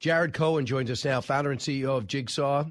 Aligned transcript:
Jared 0.00 0.32
Cohen 0.32 0.64
joins 0.64 0.90
us 0.90 1.04
now, 1.04 1.20
founder 1.20 1.50
and 1.50 1.60
CEO 1.60 1.96
of 1.96 2.06
Jigsaw 2.06 2.64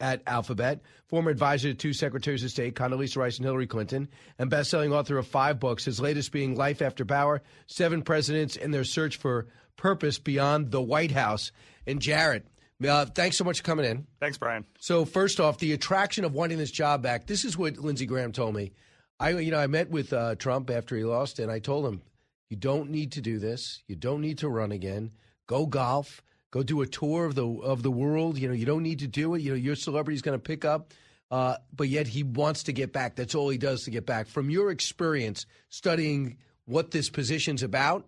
at 0.00 0.22
Alphabet, 0.26 0.80
former 1.06 1.30
advisor 1.30 1.68
to 1.68 1.74
two 1.74 1.92
secretaries 1.92 2.42
of 2.42 2.50
state, 2.50 2.74
Condoleezza 2.74 3.18
Rice 3.18 3.36
and 3.36 3.44
Hillary 3.44 3.66
Clinton, 3.66 4.08
and 4.38 4.48
best-selling 4.48 4.90
author 4.92 5.18
of 5.18 5.26
five 5.26 5.60
books, 5.60 5.84
his 5.84 6.00
latest 6.00 6.32
being 6.32 6.56
Life 6.56 6.80
After 6.80 7.04
Power, 7.04 7.42
Seven 7.66 8.00
Presidents 8.02 8.56
and 8.56 8.72
Their 8.72 8.84
Search 8.84 9.18
for 9.18 9.48
Purpose 9.76 10.18
Beyond 10.18 10.70
the 10.70 10.80
White 10.80 11.12
House. 11.12 11.52
And 11.86 12.00
Jared, 12.00 12.44
uh, 12.82 13.04
thanks 13.04 13.36
so 13.36 13.44
much 13.44 13.58
for 13.58 13.64
coming 13.64 13.84
in. 13.84 14.06
Thanks, 14.18 14.38
Brian. 14.38 14.64
So 14.80 15.04
first 15.04 15.40
off, 15.40 15.58
the 15.58 15.74
attraction 15.74 16.24
of 16.24 16.32
wanting 16.32 16.58
this 16.58 16.70
job 16.70 17.02
back. 17.02 17.26
This 17.26 17.44
is 17.44 17.56
what 17.56 17.76
Lindsey 17.76 18.06
Graham 18.06 18.32
told 18.32 18.54
me. 18.54 18.72
I, 19.20 19.30
you 19.30 19.50
know, 19.50 19.58
I 19.58 19.66
met 19.66 19.90
with 19.90 20.12
uh, 20.12 20.36
Trump 20.36 20.70
after 20.70 20.96
he 20.96 21.04
lost, 21.04 21.38
and 21.38 21.52
I 21.52 21.58
told 21.58 21.86
him, 21.86 22.02
"You 22.48 22.56
don't 22.56 22.90
need 22.90 23.12
to 23.12 23.20
do 23.20 23.38
this. 23.38 23.82
You 23.86 23.94
don't 23.94 24.22
need 24.22 24.38
to 24.38 24.48
run 24.48 24.72
again. 24.72 25.12
Go 25.46 25.66
golf. 25.66 26.22
Go 26.52 26.62
do 26.62 26.82
a 26.82 26.86
tour 26.86 27.24
of 27.24 27.34
the 27.34 27.46
of 27.46 27.82
the 27.82 27.90
world. 27.90 28.38
You 28.38 28.46
know, 28.46 28.54
you 28.54 28.66
don't 28.66 28.84
need 28.84 29.00
to 29.00 29.08
do 29.08 29.34
it. 29.34 29.42
You 29.42 29.50
know, 29.50 29.56
your 29.56 29.74
celebrity's 29.74 30.22
going 30.22 30.38
to 30.38 30.42
pick 30.42 30.64
up." 30.64 30.92
Uh, 31.32 31.56
but 31.74 31.88
yet 31.88 32.06
he 32.06 32.22
wants 32.22 32.64
to 32.64 32.74
get 32.74 32.92
back. 32.92 33.16
That's 33.16 33.34
all 33.34 33.48
he 33.48 33.56
does 33.56 33.84
to 33.84 33.90
get 33.90 34.04
back. 34.04 34.26
From 34.28 34.50
your 34.50 34.70
experience 34.70 35.46
studying 35.70 36.36
what 36.66 36.90
this 36.90 37.08
position's 37.08 37.62
about 37.62 38.06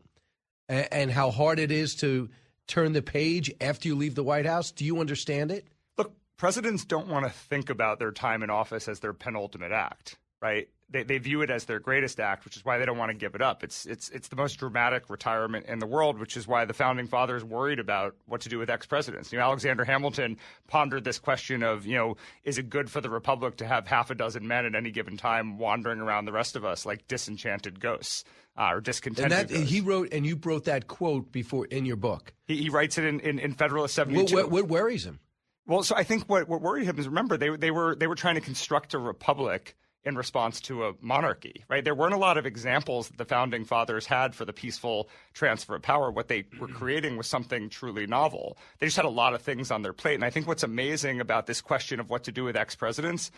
and, 0.69 0.87
and 0.93 1.11
how 1.11 1.31
hard 1.31 1.59
it 1.59 1.73
is 1.73 1.95
to 1.97 2.29
turn 2.67 2.93
the 2.93 3.01
page 3.01 3.51
after 3.63 3.89
you 3.89 3.95
leave 3.95 4.15
the 4.15 4.23
White 4.23 4.45
House, 4.45 4.73
do 4.73 4.85
you 4.85 5.01
understand 5.01 5.51
it? 5.51 5.67
Look, 5.97 6.13
presidents 6.37 6.85
don't 6.85 7.09
want 7.09 7.25
to 7.25 7.31
think 7.31 7.71
about 7.71 7.99
their 7.99 8.13
time 8.13 8.43
in 8.43 8.51
office 8.51 8.89
as 8.89 9.01
their 9.01 9.15
penultimate 9.15 9.73
act, 9.73 10.19
right? 10.43 10.69
They, 10.91 11.03
they 11.03 11.19
view 11.19 11.43
it 11.43 11.51
as 11.51 11.65
their 11.65 11.81
greatest 11.81 12.21
act, 12.21 12.45
which 12.45 12.57
is 12.57 12.65
why 12.65 12.79
they 12.79 12.85
don't 12.85 12.99
want 12.99 13.11
to 13.11 13.17
give 13.17 13.35
it 13.35 13.43
up. 13.43 13.65
It's 13.65 13.87
it's 13.87 14.11
it's 14.11 14.29
the 14.29 14.37
most 14.37 14.57
dramatic 14.57 15.11
retirement 15.11 15.67
in 15.67 15.79
the 15.79 15.87
world, 15.87 16.19
which 16.19 16.37
is 16.37 16.47
why 16.47 16.65
the 16.65 16.75
founding 16.75 17.07
fathers 17.07 17.43
worried 17.43 17.79
about 17.79 18.15
what 18.27 18.43
to 18.43 18.49
do 18.49 18.59
with 18.59 18.71
ex-presidents. 18.71 19.33
You 19.33 19.39
know, 19.39 19.45
Alexander 19.45 19.85
Hamilton 19.85 20.37
pondered 20.69 21.05
this 21.05 21.19
question 21.19 21.63
of, 21.63 21.87
you 21.87 21.97
know, 21.97 22.17
is 22.45 22.59
it 22.59 22.69
good 22.69 22.91
for 22.91 23.01
the 23.01 23.11
republic 23.11 23.57
to 23.57 23.67
have 23.67 23.87
half 23.87 24.11
a 24.11 24.15
dozen 24.15 24.47
men 24.47 24.67
at 24.67 24.75
any 24.75 24.91
given 24.91 25.17
time 25.17 25.59
wandering 25.59 26.01
around 26.01 26.27
the 26.27 26.33
rest 26.33 26.55
of 26.55 26.65
us 26.65 26.87
like 26.87 27.09
disenchanted 27.09 27.81
ghosts? 27.81 28.25
Uh, 28.57 28.75
or 28.75 28.81
discontented. 28.81 29.33
And 29.33 29.49
that, 29.49 29.67
he 29.67 29.81
wrote, 29.81 30.13
and 30.13 30.25
you 30.25 30.39
wrote 30.41 30.67
that 30.67 30.87
quote 30.87 31.33
before 31.33 31.67
in 31.67 31.85
your 31.85 31.97
book. 31.97 32.33
He, 32.47 32.63
he 32.63 32.71
writes 32.71 32.99
it 32.99 33.05
in, 33.05 33.19
in, 33.19 33.41
in 33.41 33.53
Federalist 33.53 33.97
72. 33.97 34.33
What, 34.33 34.45
what, 34.45 34.53
what 34.53 34.69
worries 34.69 35.05
him? 35.05 35.19
Well, 35.67 35.83
so 35.83 35.97
I 35.97 36.05
think 36.05 36.29
what, 36.29 36.49
what 36.49 36.61
worried 36.61 36.85
him 36.85 36.99
is 36.99 37.09
remember 37.09 37.37
they 37.37 37.57
they 37.57 37.71
were 37.71 37.97
they 37.97 38.07
were 38.07 38.15
trying 38.15 38.35
to 38.35 38.41
construct 38.41 38.95
a 38.95 38.99
republic 38.99 39.77
in 40.05 40.17
response 40.17 40.61
to 40.63 40.85
a 40.85 40.93
monarchy, 41.01 41.65
right? 41.69 41.85
There 41.85 41.95
weren't 41.95 42.15
a 42.15 42.19
lot 42.19 42.37
of 42.37 42.47
examples 42.47 43.09
that 43.09 43.19
the 43.19 43.25
founding 43.25 43.65
fathers 43.65 44.07
had 44.07 44.35
for 44.35 44.45
the 44.45 44.53
peaceful 44.53 45.09
transfer 45.33 45.77
of 45.77 45.83
power. 45.83 46.11
What 46.11 46.29
they 46.29 46.45
were 46.59 46.67
mm-hmm. 46.67 46.77
creating 46.77 47.17
was 47.17 47.27
something 47.27 47.69
truly 47.69 48.07
novel. 48.07 48.59
They 48.79 48.87
just 48.87 48.97
had 48.97 49.07
a 49.07 49.11
lot 49.11 49.35
of 49.35 49.43
things 49.43 49.71
on 49.71 49.83
their 49.83 49.93
plate. 49.93 50.15
And 50.15 50.25
I 50.25 50.31
think 50.31 50.47
what's 50.47 50.63
amazing 50.63 51.21
about 51.21 51.47
this 51.47 51.61
question 51.61 52.01
of 52.01 52.11
what 52.11 52.25
to 52.25 52.33
do 52.33 52.45
with 52.45 52.57
ex 52.57 52.75
presidents 52.75 53.31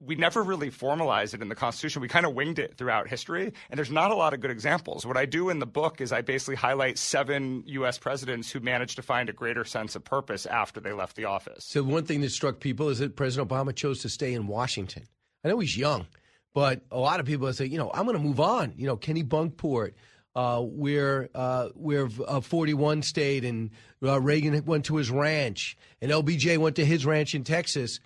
we 0.00 0.14
never 0.16 0.42
really 0.42 0.70
formalized 0.70 1.34
it 1.34 1.42
in 1.42 1.48
the 1.48 1.54
Constitution. 1.54 2.02
We 2.02 2.08
kind 2.08 2.26
of 2.26 2.34
winged 2.34 2.58
it 2.58 2.76
throughout 2.76 3.08
history, 3.08 3.52
and 3.70 3.78
there's 3.78 3.90
not 3.90 4.10
a 4.10 4.14
lot 4.14 4.34
of 4.34 4.40
good 4.40 4.50
examples. 4.50 5.06
What 5.06 5.16
I 5.16 5.26
do 5.26 5.50
in 5.50 5.58
the 5.58 5.66
book 5.66 6.00
is 6.00 6.12
I 6.12 6.20
basically 6.20 6.56
highlight 6.56 6.98
seven 6.98 7.62
U.S. 7.66 7.98
presidents 7.98 8.50
who 8.50 8.60
managed 8.60 8.96
to 8.96 9.02
find 9.02 9.28
a 9.28 9.32
greater 9.32 9.64
sense 9.64 9.96
of 9.96 10.04
purpose 10.04 10.46
after 10.46 10.80
they 10.80 10.92
left 10.92 11.16
the 11.16 11.24
office. 11.24 11.64
So, 11.64 11.82
one 11.82 12.04
thing 12.04 12.20
that 12.22 12.30
struck 12.30 12.60
people 12.60 12.88
is 12.88 12.98
that 12.98 13.16
President 13.16 13.48
Obama 13.48 13.74
chose 13.74 14.02
to 14.02 14.08
stay 14.08 14.34
in 14.34 14.46
Washington. 14.46 15.04
I 15.44 15.48
know 15.48 15.58
he's 15.58 15.76
young, 15.76 16.06
but 16.54 16.82
a 16.90 16.98
lot 16.98 17.20
of 17.20 17.26
people 17.26 17.52
say, 17.52 17.66
you 17.66 17.78
know, 17.78 17.90
I'm 17.92 18.04
going 18.06 18.16
to 18.16 18.22
move 18.22 18.40
on. 18.40 18.72
You 18.76 18.86
know, 18.86 18.96
Kennebunkport, 18.96 19.92
uh, 20.34 20.60
where 20.60 21.28
uh, 21.34 21.68
where 21.74 22.08
uh, 22.26 22.40
41 22.40 23.02
stayed, 23.02 23.44
and 23.44 23.70
uh, 24.02 24.20
Reagan 24.20 24.64
went 24.64 24.86
to 24.86 24.96
his 24.96 25.10
ranch, 25.10 25.76
and 26.00 26.10
LBJ 26.10 26.58
went 26.58 26.76
to 26.76 26.84
his 26.84 27.04
ranch 27.04 27.34
in 27.34 27.44
Texas. 27.44 28.00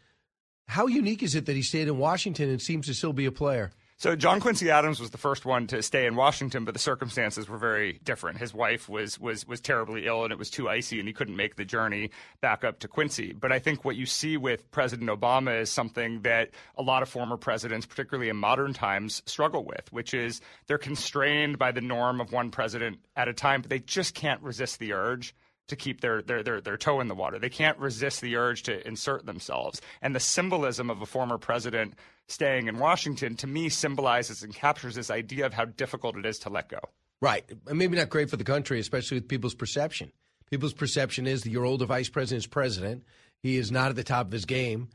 How 0.66 0.86
unique 0.86 1.22
is 1.22 1.34
it 1.34 1.46
that 1.46 1.56
he 1.56 1.62
stayed 1.62 1.88
in 1.88 1.96
Washington 1.96 2.50
and 2.50 2.60
seems 2.60 2.86
to 2.86 2.94
still 2.94 3.14
be 3.14 3.24
a 3.24 3.32
player? 3.32 3.70
So 4.00 4.14
John 4.14 4.38
Quincy 4.38 4.70
Adams 4.70 5.00
was 5.00 5.10
the 5.10 5.18
first 5.18 5.44
one 5.44 5.66
to 5.66 5.82
stay 5.82 6.06
in 6.06 6.14
Washington, 6.14 6.64
but 6.64 6.72
the 6.72 6.78
circumstances 6.78 7.48
were 7.48 7.58
very 7.58 7.98
different. 8.04 8.38
His 8.38 8.54
wife 8.54 8.88
was 8.88 9.18
was 9.18 9.44
was 9.44 9.60
terribly 9.60 10.06
ill, 10.06 10.22
and 10.22 10.32
it 10.32 10.38
was 10.38 10.50
too 10.50 10.68
icy, 10.68 11.00
and 11.00 11.08
he 11.08 11.12
couldn't 11.12 11.34
make 11.34 11.56
the 11.56 11.64
journey 11.64 12.12
back 12.40 12.62
up 12.62 12.78
to 12.78 12.86
Quincy. 12.86 13.32
But 13.32 13.50
I 13.50 13.58
think 13.58 13.84
what 13.84 13.96
you 13.96 14.06
see 14.06 14.36
with 14.36 14.70
President 14.70 15.10
Obama 15.10 15.62
is 15.62 15.68
something 15.68 16.22
that 16.22 16.50
a 16.76 16.82
lot 16.82 17.02
of 17.02 17.08
former 17.08 17.36
presidents, 17.36 17.86
particularly 17.86 18.28
in 18.28 18.36
modern 18.36 18.72
times, 18.72 19.20
struggle 19.26 19.64
with, 19.64 19.92
which 19.92 20.14
is 20.14 20.40
they're 20.68 20.78
constrained 20.78 21.58
by 21.58 21.72
the 21.72 21.80
norm 21.80 22.20
of 22.20 22.30
one 22.30 22.52
president 22.52 23.00
at 23.16 23.26
a 23.26 23.32
time, 23.32 23.62
but 23.62 23.68
they 23.68 23.80
just 23.80 24.14
can't 24.14 24.40
resist 24.42 24.78
the 24.78 24.92
urge 24.92 25.34
to 25.68 25.76
keep 25.76 26.00
their, 26.00 26.22
their, 26.22 26.42
their, 26.42 26.60
their 26.60 26.76
toe 26.76 27.00
in 27.00 27.08
the 27.08 27.14
water. 27.14 27.38
They 27.38 27.48
can't 27.48 27.78
resist 27.78 28.20
the 28.20 28.36
urge 28.36 28.64
to 28.64 28.86
insert 28.86 29.26
themselves. 29.26 29.80
And 30.02 30.14
the 30.14 30.20
symbolism 30.20 30.90
of 30.90 31.00
a 31.00 31.06
former 31.06 31.38
president 31.38 31.94
staying 32.26 32.66
in 32.66 32.78
Washington, 32.78 33.36
to 33.36 33.46
me, 33.46 33.68
symbolizes 33.68 34.42
and 34.42 34.54
captures 34.54 34.94
this 34.94 35.10
idea 35.10 35.46
of 35.46 35.54
how 35.54 35.66
difficult 35.66 36.16
it 36.16 36.26
is 36.26 36.38
to 36.40 36.50
let 36.50 36.68
go. 36.68 36.80
Right. 37.20 37.44
Maybe 37.66 37.96
not 37.96 38.10
great 38.10 38.30
for 38.30 38.36
the 38.36 38.44
country, 38.44 38.80
especially 38.80 39.18
with 39.18 39.28
people's 39.28 39.54
perception. 39.54 40.12
People's 40.50 40.72
perception 40.72 41.26
is 41.26 41.42
that 41.42 41.50
your 41.50 41.64
older 41.64 41.86
vice 41.86 42.08
president 42.08 42.44
is 42.44 42.46
president. 42.46 43.04
He 43.42 43.56
is 43.56 43.70
not 43.70 43.90
at 43.90 43.96
the 43.96 44.04
top 44.04 44.26
of 44.26 44.32
his 44.32 44.44
game. 44.44 44.88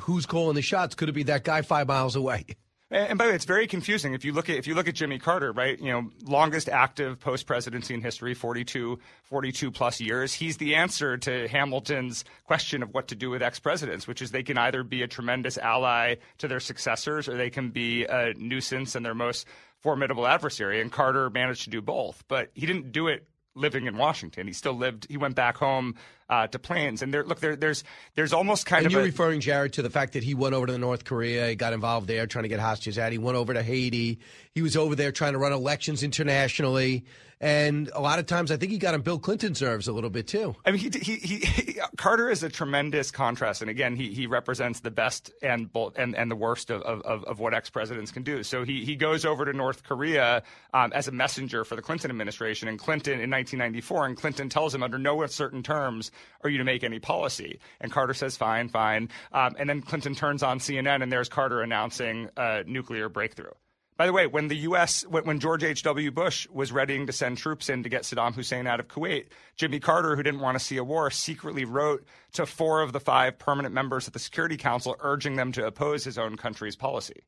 Who's 0.00 0.26
calling 0.26 0.54
the 0.54 0.62
shots? 0.62 0.94
Could 0.94 1.08
it 1.08 1.12
be 1.12 1.24
that 1.24 1.44
guy 1.44 1.62
five 1.62 1.88
miles 1.88 2.16
away? 2.16 2.46
And 2.92 3.16
by 3.16 3.24
the 3.24 3.30
way, 3.30 3.36
it's 3.36 3.46
very 3.46 3.66
confusing 3.66 4.12
if 4.12 4.22
you 4.22 4.34
look 4.34 4.50
at 4.50 4.56
if 4.56 4.66
you 4.66 4.74
look 4.74 4.86
at 4.86 4.94
Jimmy 4.94 5.18
Carter, 5.18 5.50
right? 5.50 5.80
You 5.80 5.92
know, 5.92 6.10
longest 6.24 6.68
active 6.68 7.18
post 7.18 7.46
presidency 7.46 7.94
in 7.94 8.02
history, 8.02 8.34
42, 8.34 8.98
42 9.22 9.70
plus 9.70 9.98
years. 9.98 10.34
He's 10.34 10.58
the 10.58 10.74
answer 10.74 11.16
to 11.16 11.48
Hamilton's 11.48 12.22
question 12.44 12.82
of 12.82 12.92
what 12.92 13.08
to 13.08 13.14
do 13.14 13.30
with 13.30 13.42
ex 13.42 13.58
presidents, 13.58 14.06
which 14.06 14.20
is 14.20 14.30
they 14.30 14.42
can 14.42 14.58
either 14.58 14.82
be 14.82 15.00
a 15.00 15.08
tremendous 15.08 15.56
ally 15.56 16.16
to 16.36 16.48
their 16.48 16.60
successors 16.60 17.30
or 17.30 17.36
they 17.38 17.48
can 17.48 17.70
be 17.70 18.04
a 18.04 18.34
nuisance 18.34 18.94
and 18.94 19.06
their 19.06 19.14
most 19.14 19.46
formidable 19.78 20.26
adversary. 20.26 20.82
And 20.82 20.92
Carter 20.92 21.30
managed 21.30 21.64
to 21.64 21.70
do 21.70 21.80
both, 21.80 22.22
but 22.28 22.50
he 22.52 22.66
didn't 22.66 22.92
do 22.92 23.08
it 23.08 23.26
living 23.54 23.86
in 23.86 23.96
Washington. 23.96 24.46
He 24.46 24.52
still 24.52 24.74
lived. 24.74 25.06
He 25.08 25.16
went 25.16 25.34
back 25.34 25.56
home 25.56 25.94
uh, 26.32 26.46
to 26.46 26.58
Plains. 26.58 27.02
and 27.02 27.12
there. 27.12 27.24
Look, 27.24 27.40
there, 27.40 27.56
there's 27.56 27.84
there's 28.14 28.32
almost 28.32 28.64
kind 28.64 28.80
and 28.80 28.86
of. 28.86 28.92
you're 28.92 29.02
a, 29.02 29.04
referring, 29.04 29.40
Jared, 29.40 29.74
to 29.74 29.82
the 29.82 29.90
fact 29.90 30.14
that 30.14 30.24
he 30.24 30.32
went 30.32 30.54
over 30.54 30.66
to 30.66 30.78
North 30.78 31.04
Korea. 31.04 31.48
He 31.48 31.56
got 31.56 31.74
involved 31.74 32.08
there, 32.08 32.26
trying 32.26 32.44
to 32.44 32.48
get 32.48 32.58
hostages 32.58 32.98
out. 32.98 33.12
He 33.12 33.18
went 33.18 33.36
over 33.36 33.52
to 33.52 33.62
Haiti. 33.62 34.18
He 34.54 34.62
was 34.62 34.74
over 34.74 34.94
there 34.94 35.12
trying 35.12 35.34
to 35.34 35.38
run 35.38 35.52
elections 35.52 36.02
internationally. 36.02 37.04
And 37.42 37.90
a 37.92 38.00
lot 38.00 38.20
of 38.20 38.26
times, 38.26 38.52
I 38.52 38.56
think 38.56 38.70
he 38.70 38.78
got 38.78 38.94
on 38.94 39.02
Bill 39.02 39.18
Clinton's 39.18 39.60
nerves 39.60 39.88
a 39.88 39.92
little 39.92 40.10
bit 40.10 40.28
too. 40.28 40.54
I 40.64 40.70
mean, 40.70 40.78
he, 40.78 40.90
he, 40.96 41.16
he, 41.16 41.36
he 41.38 41.80
Carter 41.96 42.30
is 42.30 42.44
a 42.44 42.48
tremendous 42.48 43.10
contrast, 43.10 43.62
and 43.62 43.68
again, 43.68 43.96
he, 43.96 44.14
he 44.14 44.28
represents 44.28 44.78
the 44.78 44.92
best 44.92 45.32
and 45.42 45.68
and, 45.96 46.14
and 46.14 46.30
the 46.30 46.36
worst 46.36 46.70
of, 46.70 46.82
of, 46.82 47.24
of 47.24 47.40
what 47.40 47.52
ex 47.52 47.68
presidents 47.68 48.12
can 48.12 48.22
do. 48.22 48.44
So 48.44 48.62
he, 48.62 48.84
he 48.84 48.94
goes 48.94 49.24
over 49.24 49.44
to 49.44 49.52
North 49.52 49.82
Korea 49.82 50.44
um, 50.72 50.92
as 50.92 51.08
a 51.08 51.10
messenger 51.12 51.64
for 51.64 51.74
the 51.74 51.82
Clinton 51.82 52.12
administration, 52.12 52.68
and 52.68 52.78
Clinton 52.78 53.14
in 53.14 53.28
1994, 53.28 54.06
and 54.06 54.16
Clinton 54.16 54.48
tells 54.48 54.72
him 54.72 54.84
under 54.84 54.98
no 54.98 55.26
certain 55.26 55.64
terms 55.64 56.12
are 56.42 56.50
you 56.50 56.58
to 56.58 56.64
make 56.64 56.84
any 56.84 56.98
policy, 56.98 57.58
and 57.80 57.92
Carter 57.92 58.14
says 58.14 58.36
fine, 58.36 58.68
fine, 58.68 59.08
um, 59.32 59.54
and 59.58 59.68
then 59.68 59.82
Clinton 59.82 60.14
turns 60.14 60.42
on 60.42 60.58
CNN, 60.58 61.02
and 61.02 61.12
there's 61.12 61.28
Carter 61.28 61.62
announcing 61.62 62.28
a 62.36 62.64
nuclear 62.64 63.08
breakthrough. 63.08 63.52
By 63.96 64.06
the 64.06 64.12
way, 64.12 64.26
when 64.26 64.48
the 64.48 64.56
U.S., 64.56 65.06
when 65.06 65.38
George 65.38 65.62
H.W. 65.62 66.10
Bush 66.10 66.48
was 66.50 66.72
readying 66.72 67.06
to 67.06 67.12
send 67.12 67.38
troops 67.38 67.68
in 67.68 67.82
to 67.82 67.88
get 67.88 68.02
Saddam 68.02 68.34
Hussein 68.34 68.66
out 68.66 68.80
of 68.80 68.88
Kuwait, 68.88 69.26
Jimmy 69.54 69.80
Carter, 69.80 70.16
who 70.16 70.22
didn't 70.22 70.40
want 70.40 70.58
to 70.58 70.64
see 70.64 70.78
a 70.78 70.84
war, 70.84 71.10
secretly 71.10 71.64
wrote 71.64 72.04
to 72.32 72.46
four 72.46 72.80
of 72.80 72.92
the 72.92 73.00
five 73.00 73.38
permanent 73.38 73.74
members 73.74 74.06
of 74.06 74.14
the 74.14 74.18
Security 74.18 74.56
Council 74.56 74.96
urging 75.00 75.36
them 75.36 75.52
to 75.52 75.66
oppose 75.66 76.04
his 76.04 76.18
own 76.18 76.36
country's 76.36 76.74
policy. 76.74 77.22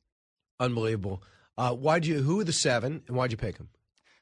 Unbelievable. 0.58 1.22
Uh, 1.56 1.74
why'd 1.74 2.06
you? 2.06 2.22
Who 2.22 2.40
are 2.40 2.44
the 2.44 2.52
seven, 2.52 3.02
and 3.06 3.16
why'd 3.16 3.30
you 3.30 3.36
pick 3.36 3.58
them? 3.58 3.68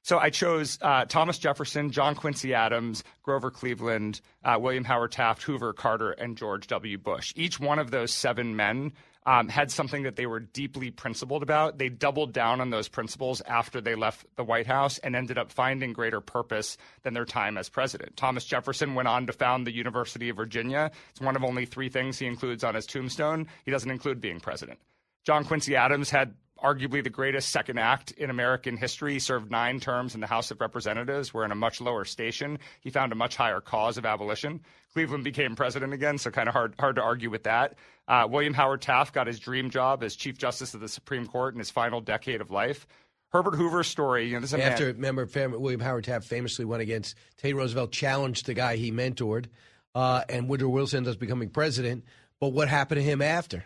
So 0.03 0.19
I 0.19 0.31
chose 0.31 0.79
uh, 0.83 1.05
Thomas 1.05 1.39
Jefferson, 1.39 1.91
John 1.93 2.17
Quincy 2.17 2.55
Adams, 2.55 3.05
Grover 3.23 3.53
Cleveland, 3.53 4.21
uh, 4.45 4.59
William 4.61 4.83
Howard 4.85 5.13
Taft, 5.13 5.45
Hoover 5.45 5.73
Carter, 5.73 6.11
and 6.11 6.37
George 6.37 6.67
W. 6.67 6.99
Bush. 6.99 7.33
Each 7.37 7.61
one 7.61 7.79
of 7.79 7.93
those 7.93 8.13
seven 8.13 8.57
men 8.57 8.93
um, 9.25 9.49
had 9.49 9.71
something 9.71 10.03
that 10.03 10.17
they 10.17 10.27
were 10.27 10.41
deeply 10.41 10.91
principled 10.91 11.45
about. 11.45 11.79
They 11.79 11.89
doubled 11.89 12.33
down 12.33 12.61
on 12.61 12.71
those 12.71 12.89
principles 12.89 13.41
after 13.43 13.81
they 13.81 13.95
left 13.95 14.27
the 14.35 14.43
White 14.43 14.67
House 14.67 14.99
and 14.99 15.15
ended 15.15 15.39
up 15.39 15.53
finding 15.53 15.93
greater 15.93 16.21
purpose 16.21 16.77
than 17.03 17.15
their 17.15 17.25
time 17.25 17.57
as 17.57 17.69
president. 17.69 18.17
Thomas 18.17 18.45
Jefferson 18.45 18.97
went 18.97 19.07
on 19.07 19.29
to 19.29 19.33
found 19.33 19.67
the 19.67 19.75
University 19.75 20.29
of 20.29 20.37
Virginia. 20.37 20.91
It's 21.11 21.21
one 21.21 21.37
of 21.37 21.45
only 21.45 21.65
three 21.65 21.89
things 21.89 22.19
he 22.19 22.27
includes 22.27 22.65
on 22.65 22.75
his 22.75 22.87
tombstone. 22.87 23.47
He 23.65 23.71
doesn't 23.71 23.91
include 23.91 24.21
being 24.21 24.41
president. 24.41 24.81
John 25.25 25.45
Quincy 25.45 25.77
Adams 25.77 26.11
had 26.11 26.35
arguably 26.63 27.03
the 27.03 27.11
greatest 27.11 27.51
second 27.51 27.79
act 27.79 28.13
in 28.13 28.31
American 28.31 28.77
history. 28.77 29.15
He 29.15 29.19
served 29.19 29.51
nine 29.51 29.81
terms 29.81 30.15
in 30.15 30.21
the 30.21 30.27
House 30.27 30.51
of 30.51 30.61
Representatives, 30.61 31.35
where 31.35 31.45
in 31.45 31.53
a 31.53 31.57
much 31.57 31.81
lower 31.81 32.05
station, 32.05 32.59
he 32.81 32.91
found 32.91 33.13
a 33.13 33.17
much 33.17 33.37
higher 33.37 33.61
cause 33.61 33.99
of 33.99 34.07
abolition. 34.07 34.61
Cleveland 34.93 35.25
became 35.25 35.57
president 35.57 35.93
again, 35.93 36.19
so 36.19 36.31
kind 36.31 36.49
of 36.49 36.55
hard 36.55 36.75
hard 36.79 36.97
to 36.97 37.03
argue 37.03 37.31
with 37.31 37.45
that. 37.45 37.77
Uh, 38.07 38.27
William 38.31 38.55
Howard 38.55 38.83
Taft 38.83 39.15
got 39.15 39.27
his 39.27 39.39
dream 39.39 39.71
job 39.71 40.03
as 40.03 40.17
Chief 40.17 40.37
Justice 40.37 40.75
of 40.75 40.81
the 40.81 40.89
Supreme 40.89 41.27
Court 41.27 41.55
in 41.55 41.59
his 41.59 41.71
final 41.71 42.01
decade 42.01 42.41
of 42.41 42.51
life. 42.51 42.87
Herbert 43.33 43.55
Hoover's 43.55 43.87
story, 43.87 44.27
you 44.27 44.35
know, 44.35 44.41
this 44.41 44.53
is 44.53 44.61
After, 44.61 44.93
man- 44.93 45.17
remember, 45.17 45.59
William 45.59 45.81
Howard 45.81 46.05
Taft 46.05 46.27
famously 46.27 46.67
went 46.67 46.83
against 46.83 47.17
Teddy 47.39 47.55
Roosevelt, 47.55 47.91
challenged 47.91 48.45
the 48.45 48.53
guy 48.53 48.77
he 48.77 48.93
mentored, 48.93 49.47
uh, 49.95 50.23
and 50.29 50.49
Woodrow 50.49 50.69
Wilson 50.69 50.99
ends 50.99 51.09
up 51.09 51.19
becoming 51.19 51.49
president. 51.49 52.05
But 52.41 52.49
what 52.49 52.69
happened 52.69 52.99
to 52.99 53.03
him 53.03 53.23
after? 53.23 53.65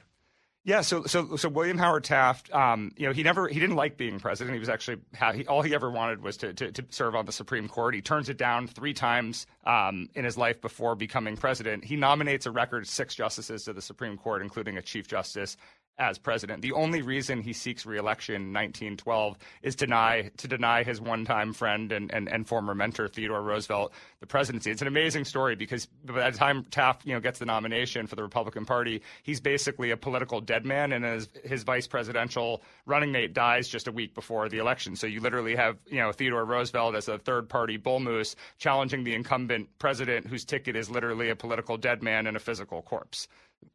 Yeah, 0.67 0.81
so 0.81 1.05
so 1.05 1.37
so 1.37 1.49
William 1.49 1.79
Howard 1.79 2.03
Taft, 2.03 2.53
um, 2.53 2.91
you 2.97 3.07
know, 3.07 3.13
he 3.13 3.23
never 3.23 3.47
he 3.47 3.61
didn't 3.61 3.77
like 3.77 3.97
being 3.97 4.19
president. 4.19 4.53
He 4.53 4.59
was 4.59 4.69
actually 4.69 4.97
he, 5.33 5.47
all 5.47 5.63
he 5.63 5.73
ever 5.77 5.89
wanted 5.89 6.25
was 6.25 6.37
to, 6.39 6.53
to, 6.55 6.73
to 6.73 6.85
serve 6.91 7.15
on 7.15 7.25
the 7.25 7.31
Supreme 7.31 7.69
Court. 7.69 7.95
He 7.95 8.01
turns 8.01 8.29
it 8.29 8.37
down 8.37 8.67
three 8.67 8.93
times 8.93 9.47
um, 9.65 10.09
in 10.17 10.25
his 10.25 10.37
life 10.37 10.61
before 10.61 10.97
becoming 10.97 11.37
president. 11.37 11.85
He 11.85 11.95
nominates 11.95 12.47
a 12.47 12.51
record 12.51 12.89
six 12.89 13.15
justices 13.15 13.63
to 13.67 13.75
the 13.75 13.81
Supreme 13.81 14.17
Court, 14.17 14.43
including 14.43 14.77
a 14.77 14.83
chief 14.83 15.07
justice 15.07 15.57
as 15.99 16.19
president. 16.19 16.63
The 16.63 16.73
only 16.73 17.03
reason 17.03 17.41
he 17.41 17.53
seeks 17.53 17.87
reelection 17.87 18.35
in 18.35 18.53
1912 18.53 19.37
is 19.63 19.77
deny, 19.77 20.31
to 20.37 20.49
deny 20.49 20.83
his 20.83 21.01
one-time 21.01 21.53
friend 21.53 21.91
and, 21.93 22.13
and, 22.13 22.29
and 22.29 22.47
former 22.47 22.75
mentor 22.75 23.09
Theodore 23.09 23.43
Roosevelt 23.43 23.93
the 24.21 24.27
presidency. 24.27 24.71
It's 24.71 24.83
an 24.83 24.89
amazing 24.89 25.25
story 25.25 25.57
because 25.57 25.87
by 26.05 26.31
the 26.31 26.37
time 26.37 26.65
Taft 26.65 27.07
you 27.07 27.15
know 27.15 27.21
gets 27.21 27.39
the 27.39 27.47
nomination 27.47 28.07
for 28.07 28.17
the 28.17 28.23
Republican 28.23 28.65
Party, 28.65 29.03
he's 29.23 29.41
basically 29.41 29.91
a 29.91 29.97
political 29.97 30.41
dead 30.41 30.65
man, 30.65 30.93
and 30.93 31.05
his, 31.05 31.29
his 31.45 31.63
vice 31.63 31.87
presidential 31.87 32.63
running 32.87 33.13
mate 33.13 33.33
dies 33.33 33.69
just 33.69 33.89
a 33.89 33.93
week 33.93 34.15
before 34.15 34.49
the 34.49 34.59
election. 34.59 34.97
So 34.97 35.07
you 35.07 35.21
literally 35.21 35.57
have 35.57 35.79
you 35.87 35.99
know 35.99 36.13
Theodore 36.13 36.45
Roosevelt 36.45 36.95
as 36.95 37.09
a 37.09 37.19
third-party 37.19 37.79
bull 37.79 38.01
moose 38.01 38.37
challenging 38.59 39.05
the 39.05 39.15
incumbent 39.15 39.69
president, 39.79 40.27
whose 40.27 40.45
ticket 40.45 40.77
is 40.77 40.91
literally 40.91 41.31
a 41.31 41.37
political 41.37 41.77
dead 41.77 42.03
man 42.03 42.27
and 42.27 42.37
a 42.37 42.41
physical 42.41 42.83
corpse. 42.83 43.29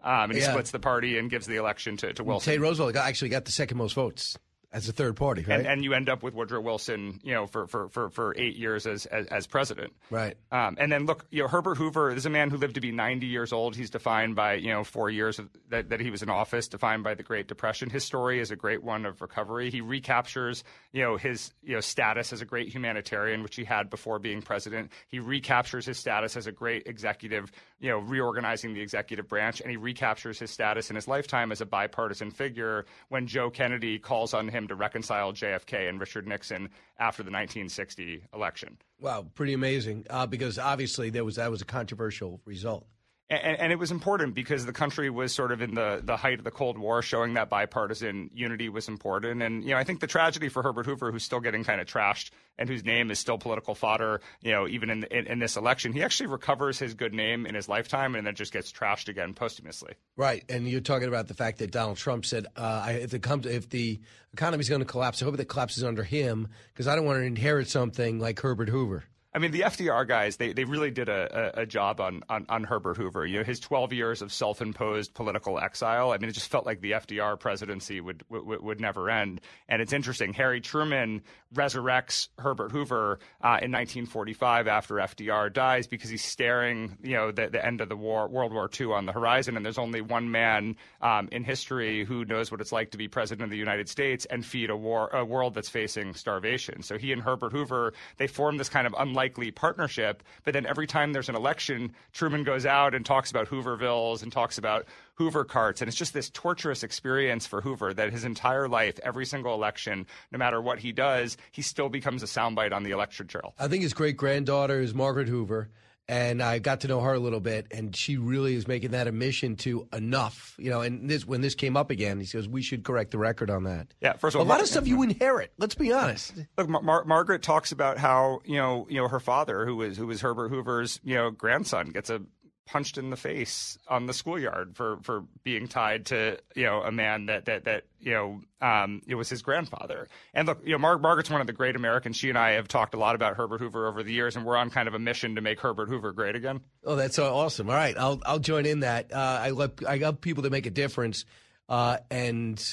Um, 0.04 0.32
and 0.32 0.34
he 0.34 0.40
yeah. 0.40 0.52
splits 0.52 0.72
the 0.72 0.80
party 0.80 1.18
and 1.18 1.30
gives 1.30 1.46
the 1.46 1.58
election 1.58 1.98
to, 1.98 2.14
to 2.14 2.24
Wilson. 2.24 2.52
Teddy 2.52 2.62
Roosevelt 2.62 2.96
actually 2.96 3.30
got 3.30 3.46
the 3.46 3.52
second 3.52 3.78
most 3.78 3.94
votes 3.94 4.38
as 4.74 4.88
a 4.88 4.94
third 4.94 5.18
party, 5.18 5.44
right? 5.44 5.60
And, 5.60 5.68
and, 5.68 5.84
you 5.84 5.94
end 5.94 6.08
up 6.08 6.24
with 6.24 6.34
Woodrow 6.34 6.62
Wilson, 6.62 7.20
you 7.24 7.34
know, 7.34 7.46
for 7.46 7.68
for, 7.68 7.90
for, 7.90 8.10
for 8.10 8.34
eight 8.38 8.56
years 8.56 8.88
as 8.88 9.06
as, 9.06 9.28
as 9.28 9.48
president, 9.48 9.94
right? 10.10 10.38
Um, 10.52 10.78
and 10.80 10.92
then 10.92 11.06
look, 11.06 11.26
you 11.30 11.42
know, 11.42 11.50
Herbert 11.50 11.78
Hoover 11.78 12.10
is 12.12 12.26
a 12.26 12.30
man 12.30 12.50
who 12.50 12.58
lived 12.58 12.76
to 12.76 12.82
be 12.82 12.92
90 12.92 13.28
years 13.28 13.52
old. 13.52 13.76
He's 13.76 13.90
defined 13.90 14.36
by 14.36 14.54
you 14.54 14.70
know 14.70 14.84
four 14.84 15.10
years 15.10 15.40
of, 15.40 15.50
that 15.70 15.90
that 15.90 16.00
he 16.00 16.10
was 16.10 16.24
in 16.24 16.30
office, 16.30 16.68
defined 16.70 17.04
by 17.04 17.16
the 17.16 17.24
Great 17.24 17.48
Depression. 17.48 17.90
His 17.90 18.06
story 18.06 18.40
is 18.40 18.52
a 18.52 18.56
great 18.56 18.82
one 18.82 19.06
of 19.06 19.22
recovery. 19.22 19.72
He 19.72 19.82
recaptures 19.82 20.64
you 20.94 21.02
know 21.02 21.18
his 21.18 21.54
you 21.64 21.74
know 21.76 21.82
status 21.82 22.32
as 22.32 22.42
a 22.42 22.46
great 22.46 22.70
humanitarian, 22.70 23.44
which 23.44 23.58
he 23.58 23.66
had 23.66 23.90
before 23.90 24.20
being 24.20 24.42
president. 24.42 24.92
He 25.10 25.20
recaptures 25.20 25.86
his 25.86 25.98
status 25.98 26.38
as 26.38 26.48
a 26.48 26.52
great 26.52 26.88
executive, 26.88 27.52
you 27.80 27.90
know, 27.90 28.00
reorganizing 28.00 28.74
the 28.74 28.82
executive 28.82 29.28
branch, 29.28 29.60
and 29.60 29.70
he 29.70 29.78
recaptures 29.78 30.40
his 30.40 30.50
status 30.50 30.90
in 30.90 30.96
his 30.96 31.10
lifetime 31.10 31.52
as 31.52 31.60
a 31.60 31.66
bipartisan 31.66 32.32
figure 32.32 32.86
when 33.10 33.28
Joe 33.28 33.50
Kennedy 33.50 34.00
calls 34.00 34.34
on 34.34 34.48
him 34.48 34.61
him 34.62 34.68
to 34.68 34.76
reconcile 34.76 35.34
JFK 35.34 35.90
and 35.90 36.00
Richard 36.00 36.28
Nixon 36.28 36.70
after 37.00 37.24
the 37.24 37.32
1960 37.32 38.24
election. 38.34 38.78
Wow, 39.00 39.26
pretty 39.36 39.54
amazing. 39.54 40.06
Uh, 40.10 40.26
because 40.26 40.60
obviously 40.60 41.10
there 41.10 41.26
was 41.26 41.36
that 41.36 41.52
was 41.52 41.62
a 41.62 41.66
controversial 41.66 42.40
result. 42.46 42.86
And, 43.32 43.58
and, 43.62 43.72
it 43.72 43.80
was 43.80 43.92
important 43.92 44.36
because 44.36 44.66
the 44.66 44.74
country 44.74 45.10
was 45.10 45.34
sort 45.34 45.54
of 45.54 45.62
in 45.62 45.74
the, 45.74 46.02
the 46.04 46.18
height 46.18 46.38
of 46.38 46.44
the 46.44 46.52
Cold 46.52 46.78
War, 46.78 47.02
showing 47.02 47.36
that 47.36 47.50
bipartisan 47.50 48.30
unity 48.34 48.68
was 48.68 48.90
important. 48.90 49.42
And, 49.42 49.64
you 49.64 49.70
know, 49.70 49.78
I 49.78 49.86
think 49.86 50.02
the 50.02 50.08
tragedy 50.08 50.50
for 50.50 50.62
Herbert 50.62 50.86
Hoover, 50.86 51.14
who's 51.14 51.24
still 51.24 51.40
getting 51.40 51.64
kind 51.64 51.80
of 51.80 51.88
trashed 51.88 52.32
and 52.58 52.68
whose 52.68 52.84
name 52.84 53.10
is 53.10 53.20
still 53.20 53.38
political 53.38 53.74
fodder, 53.74 54.20
you 54.42 54.52
know, 54.52 54.68
even 54.68 54.90
in, 54.90 55.06
in, 55.06 55.28
in 55.28 55.40
this 55.40 55.56
election, 55.56 55.94
he 55.94 56.04
actually 56.04 56.28
recovers 56.28 56.78
his 56.78 56.94
good 56.94 57.14
name 57.14 57.46
in 57.46 57.56
his 57.56 57.70
lifetime 57.70 58.16
and 58.16 58.28
then 58.28 58.36
just 58.36 58.52
gets 58.52 58.70
trashed 58.70 59.08
again 59.08 59.34
posthumously. 59.34 59.94
Right. 60.18 60.44
And 60.50 60.68
you're 60.68 60.82
talking 60.82 61.08
about 61.08 61.30
the 61.30 61.34
fact 61.34 61.60
that 61.60 61.72
Donald 61.72 61.96
Trump 61.96 62.26
said, 62.26 62.48
uh, 62.58 62.88
if, 62.90 63.14
it 63.14 63.24
comes, 63.24 63.46
if 63.46 63.70
the 63.70 64.02
economy 64.34 64.60
is 64.60 64.68
going 64.68 64.82
to 64.82 64.86
collapse, 64.86 65.22
I 65.22 65.26
hope 65.26 65.40
it 65.40 65.46
collapses 65.46 65.86
under 65.86 66.04
him 66.04 66.50
because 66.74 66.86
I 66.86 66.98
don't 66.98 67.06
want 67.06 67.20
to 67.20 67.24
inherit 67.24 67.70
something 67.70 68.20
like 68.20 68.42
Herbert 68.42 68.68
Hoover. 68.68 69.06
I 69.34 69.40
mean, 69.40 69.52
the 69.52 69.62
FDR 69.62 70.06
guys, 70.06 70.36
they, 70.36 70.52
they 70.52 70.66
really 70.66 70.92
did 70.92 71.08
a, 71.08 71.54
a, 71.58 71.62
a 71.62 71.66
job 71.66 72.02
on, 72.02 72.22
on, 72.28 72.46
on, 72.50 72.66
Herbert 72.66 72.98
Hoover. 72.98 73.26
You 73.26 73.38
know, 73.40 73.44
his 73.46 73.62
12 73.62 73.94
years 73.94 74.22
of 74.22 74.34
self 74.34 74.62
imposed 74.62 75.14
political 75.14 75.58
exile. 75.58 76.12
I 76.12 76.18
mean, 76.18 76.30
it 76.30 76.34
just 76.34 76.50
felt 76.50 76.66
like 76.66 76.82
the 76.82 76.92
FDR 76.92 77.40
presidency 77.40 78.02
would, 78.02 78.26
would, 78.30 78.62
would 78.62 78.82
never 78.82 79.10
end. 79.10 79.40
And 79.70 79.82
it's 79.82 79.94
interesting. 79.94 80.34
Harry 80.34 80.60
Truman 80.60 81.22
resurrects 81.56 82.28
Herbert 82.40 82.74
Hoover 82.74 83.20
uh, 83.42 83.60
in 83.62 83.72
1945 83.72 84.68
after 84.68 84.96
FDR 84.96 85.52
dies 85.54 85.88
because 85.88 86.10
he's 86.10 86.26
staring, 86.26 86.98
you 87.02 87.16
know, 87.16 87.32
the, 87.32 87.48
the 87.48 87.66
end 87.66 87.80
of 87.80 87.88
the 87.88 87.96
war, 87.96 88.28
World 88.28 88.52
War 88.52 88.70
II 88.78 88.88
on 88.88 89.06
the 89.06 89.14
horizon. 89.14 89.56
And 89.56 89.66
there's 89.66 89.78
only 89.78 90.02
one 90.02 90.30
man 90.30 90.76
um, 91.02 91.30
in 91.32 91.46
history 91.46 92.04
who 92.04 92.26
knows 92.26 92.52
what 92.52 92.60
it's 92.60 92.74
like 92.74 92.92
to 92.92 92.98
be 92.98 93.08
president 93.08 93.46
of 93.46 93.50
the 93.50 93.58
United 93.58 93.88
States 93.88 94.26
and 94.26 94.46
feed 94.46 94.70
a, 94.70 94.76
war, 94.76 95.10
a 95.14 95.24
world 95.24 95.54
that's 95.54 95.70
facing 95.70 96.16
starvation. 96.16 96.84
So 96.84 96.98
he 96.98 97.14
and 97.14 97.22
Herbert 97.22 97.54
Hoover, 97.54 97.94
they 98.18 98.28
form 98.28 98.58
this 98.58 98.68
kind 98.68 98.86
of 98.86 98.94
unlikely 99.00 99.21
unlikely 99.22 99.52
partnership. 99.52 100.24
But 100.44 100.54
then 100.54 100.66
every 100.66 100.88
time 100.88 101.14
there's 101.14 101.30
an 101.30 101.36
election, 101.36 101.94
Truman 102.12 102.44
goes 102.44 102.66
out 102.66 102.96
and 102.96 103.06
talks 103.06 103.30
about 103.30 103.48
Hoovervilles 103.48 104.24
and 104.24 104.32
talks 104.32 104.58
about 104.58 104.86
Hoover 105.16 105.46
carts. 105.46 105.82
And 105.82 105.88
it's 105.88 105.98
just 105.98 106.14
this 106.14 106.32
torturous 106.32 106.82
experience 106.82 107.46
for 107.46 107.62
Hoover 107.62 107.94
that 107.94 108.12
his 108.12 108.24
entire 108.24 108.68
life, 108.68 109.00
every 109.04 109.28
single 109.28 109.54
election, 109.54 110.08
no 110.32 110.40
matter 110.40 110.60
what 110.60 110.80
he 110.80 110.92
does, 110.92 111.38
he 111.52 111.62
still 111.62 111.90
becomes 111.90 112.24
a 112.24 112.26
soundbite 112.26 112.74
on 112.74 112.82
the 112.82 112.92
election 112.92 113.28
trail. 113.28 113.54
I 113.60 113.68
think 113.68 113.84
his 113.84 113.94
great 113.94 114.18
granddaughter 114.18 114.82
is 114.82 114.96
Margaret 114.96 115.28
Hoover 115.28 115.70
and 116.12 116.44
I 116.44 116.60
got 116.60 116.82
to 116.82 116.90
know 116.90 117.00
her 117.00 117.14
a 117.14 117.20
little 117.20 117.40
bit, 117.40 117.68
and 117.72 117.96
she 117.96 118.18
really 118.18 118.54
is 118.56 118.68
making 118.68 118.92
that 118.92 119.08
a 119.08 119.14
mission 119.14 119.56
to 119.58 119.88
enough, 119.94 120.56
you 120.60 120.70
know. 120.70 120.82
And 120.82 121.10
this 121.10 121.26
when 121.26 121.40
this 121.40 121.56
came 121.56 121.78
up 121.78 121.90
again, 121.90 122.20
he 122.20 122.26
says 122.26 122.50
we 122.50 122.62
should 122.62 122.84
correct 122.84 123.12
the 123.12 123.18
record 123.18 123.50
on 123.50 123.64
that. 123.64 123.94
Yeah, 124.02 124.14
first 124.18 124.36
of 124.36 124.42
all, 124.42 124.46
a 124.46 124.50
lot 124.50 124.56
Mar- 124.56 124.64
of 124.64 124.68
stuff 124.68 124.86
you 124.86 125.02
inherit. 125.04 125.54
Let's 125.58 125.74
be 125.74 125.94
honest. 125.94 126.34
Look, 126.58 126.68
Mar- 126.68 127.06
Margaret 127.06 127.42
talks 127.42 127.72
about 127.72 127.98
how 127.98 128.42
you 128.44 128.58
know 128.58 128.88
you 128.90 128.98
know 128.98 129.08
her 129.08 129.22
father, 129.22 129.66
who 129.66 129.78
was 129.78 129.96
who 129.96 130.06
was 130.06 130.20
Herbert 130.20 130.50
Hoover's 130.50 131.00
you 131.02 131.16
know 131.16 131.32
grandson, 131.32 131.92
gets 131.92 132.10
a 132.10 132.22
punched 132.72 132.98
in 132.98 133.10
the 133.10 133.18
face 133.18 133.78
on 133.90 134.06
the 134.06 134.14
schoolyard 134.14 134.78
for 134.78 134.98
for 135.04 135.26
being 135.44 135.68
tied 135.68 136.06
to 136.06 136.38
you 136.56 136.64
know 136.64 136.82
a 136.82 136.92
man 136.92 137.26
that 137.26 137.46
that 137.46 137.66
that 137.66 137.84
you 138.00 138.14
know 138.14 138.42
um, 138.62 139.02
it 139.08 139.16
was 139.16 139.28
his 139.28 139.42
grandfather. 139.42 140.08
And 140.34 140.48
look, 140.48 140.62
you 140.64 140.72
know, 140.72 140.78
Mar- 140.78 140.98
Margaret's 140.98 141.30
one 141.30 141.42
of 141.42 141.48
the 141.48 141.54
great 141.54 141.76
Americans. 141.76 142.16
She 142.16 142.30
and 142.30 142.38
I 142.38 142.52
have 142.52 142.70
talked 142.70 142.94
a 142.94 142.98
lot 142.98 143.16
about 143.16 143.36
Herbert 143.36 143.60
Hoover 143.60 143.88
over 143.88 144.04
the 144.04 144.14
years, 144.14 144.38
and 144.38 144.46
we're 144.46 144.56
on 144.56 144.70
kind 144.70 144.88
of 144.88 144.94
a 144.94 145.00
mission 145.00 145.36
to 145.36 145.42
make 145.42 145.60
Herbert 145.60 145.90
Hoover 145.90 146.14
great 146.14 146.36
again. 146.36 146.62
Oh, 146.86 146.96
that's 146.96 147.20
awesome! 147.20 147.70
All 147.70 147.76
right, 147.76 147.98
I'll 147.98 148.22
I'll 148.26 148.40
join 148.40 148.66
in 148.66 148.80
that. 148.82 149.12
Uh, 149.12 149.40
I 149.42 149.50
love 149.50 149.74
I 149.86 149.98
love 149.98 150.22
people 150.22 150.44
that 150.44 150.52
make 150.52 150.66
a 150.66 150.72
difference, 150.72 151.26
uh, 151.68 151.98
and 152.10 152.64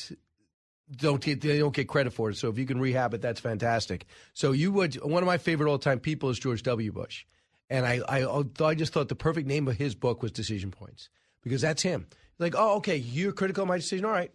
don't 0.97 1.21
get 1.21 1.41
they 1.41 1.59
don't 1.59 1.75
get 1.75 1.89
credit 1.89 2.13
for 2.13 2.31
it. 2.31 2.37
So 2.37 2.49
if 2.49 2.59
you 2.59 2.67
can 2.67 2.81
rehab 2.81 3.15
it, 3.15 3.21
that's 3.21 3.41
fantastic. 3.41 4.07
So 4.33 4.53
you 4.53 4.71
would 4.71 4.95
one 5.03 5.25
of 5.25 5.27
my 5.27 5.39
favorite 5.39 5.69
all 5.69 5.79
time 5.79 5.99
people 5.99 6.31
is 6.31 6.39
George 6.39 6.63
W. 6.63 6.93
Bush. 6.93 7.25
And 7.71 7.87
I, 7.87 8.01
I, 8.09 8.45
I 8.65 8.75
just 8.75 8.93
thought 8.93 9.09
the 9.09 9.15
perfect 9.15 9.47
name 9.47 9.69
of 9.69 9.77
his 9.77 9.95
book 9.95 10.23
was 10.23 10.33
Decision 10.33 10.71
Points 10.71 11.11
because 11.43 11.61
that's 11.61 11.83
him. 11.83 12.07
Like, 12.39 12.55
oh, 12.57 12.77
okay, 12.77 12.97
you're 12.97 13.33
critical 13.33 13.63
of 13.63 13.69
my 13.69 13.77
decision. 13.77 14.05
All 14.05 14.13
right, 14.13 14.33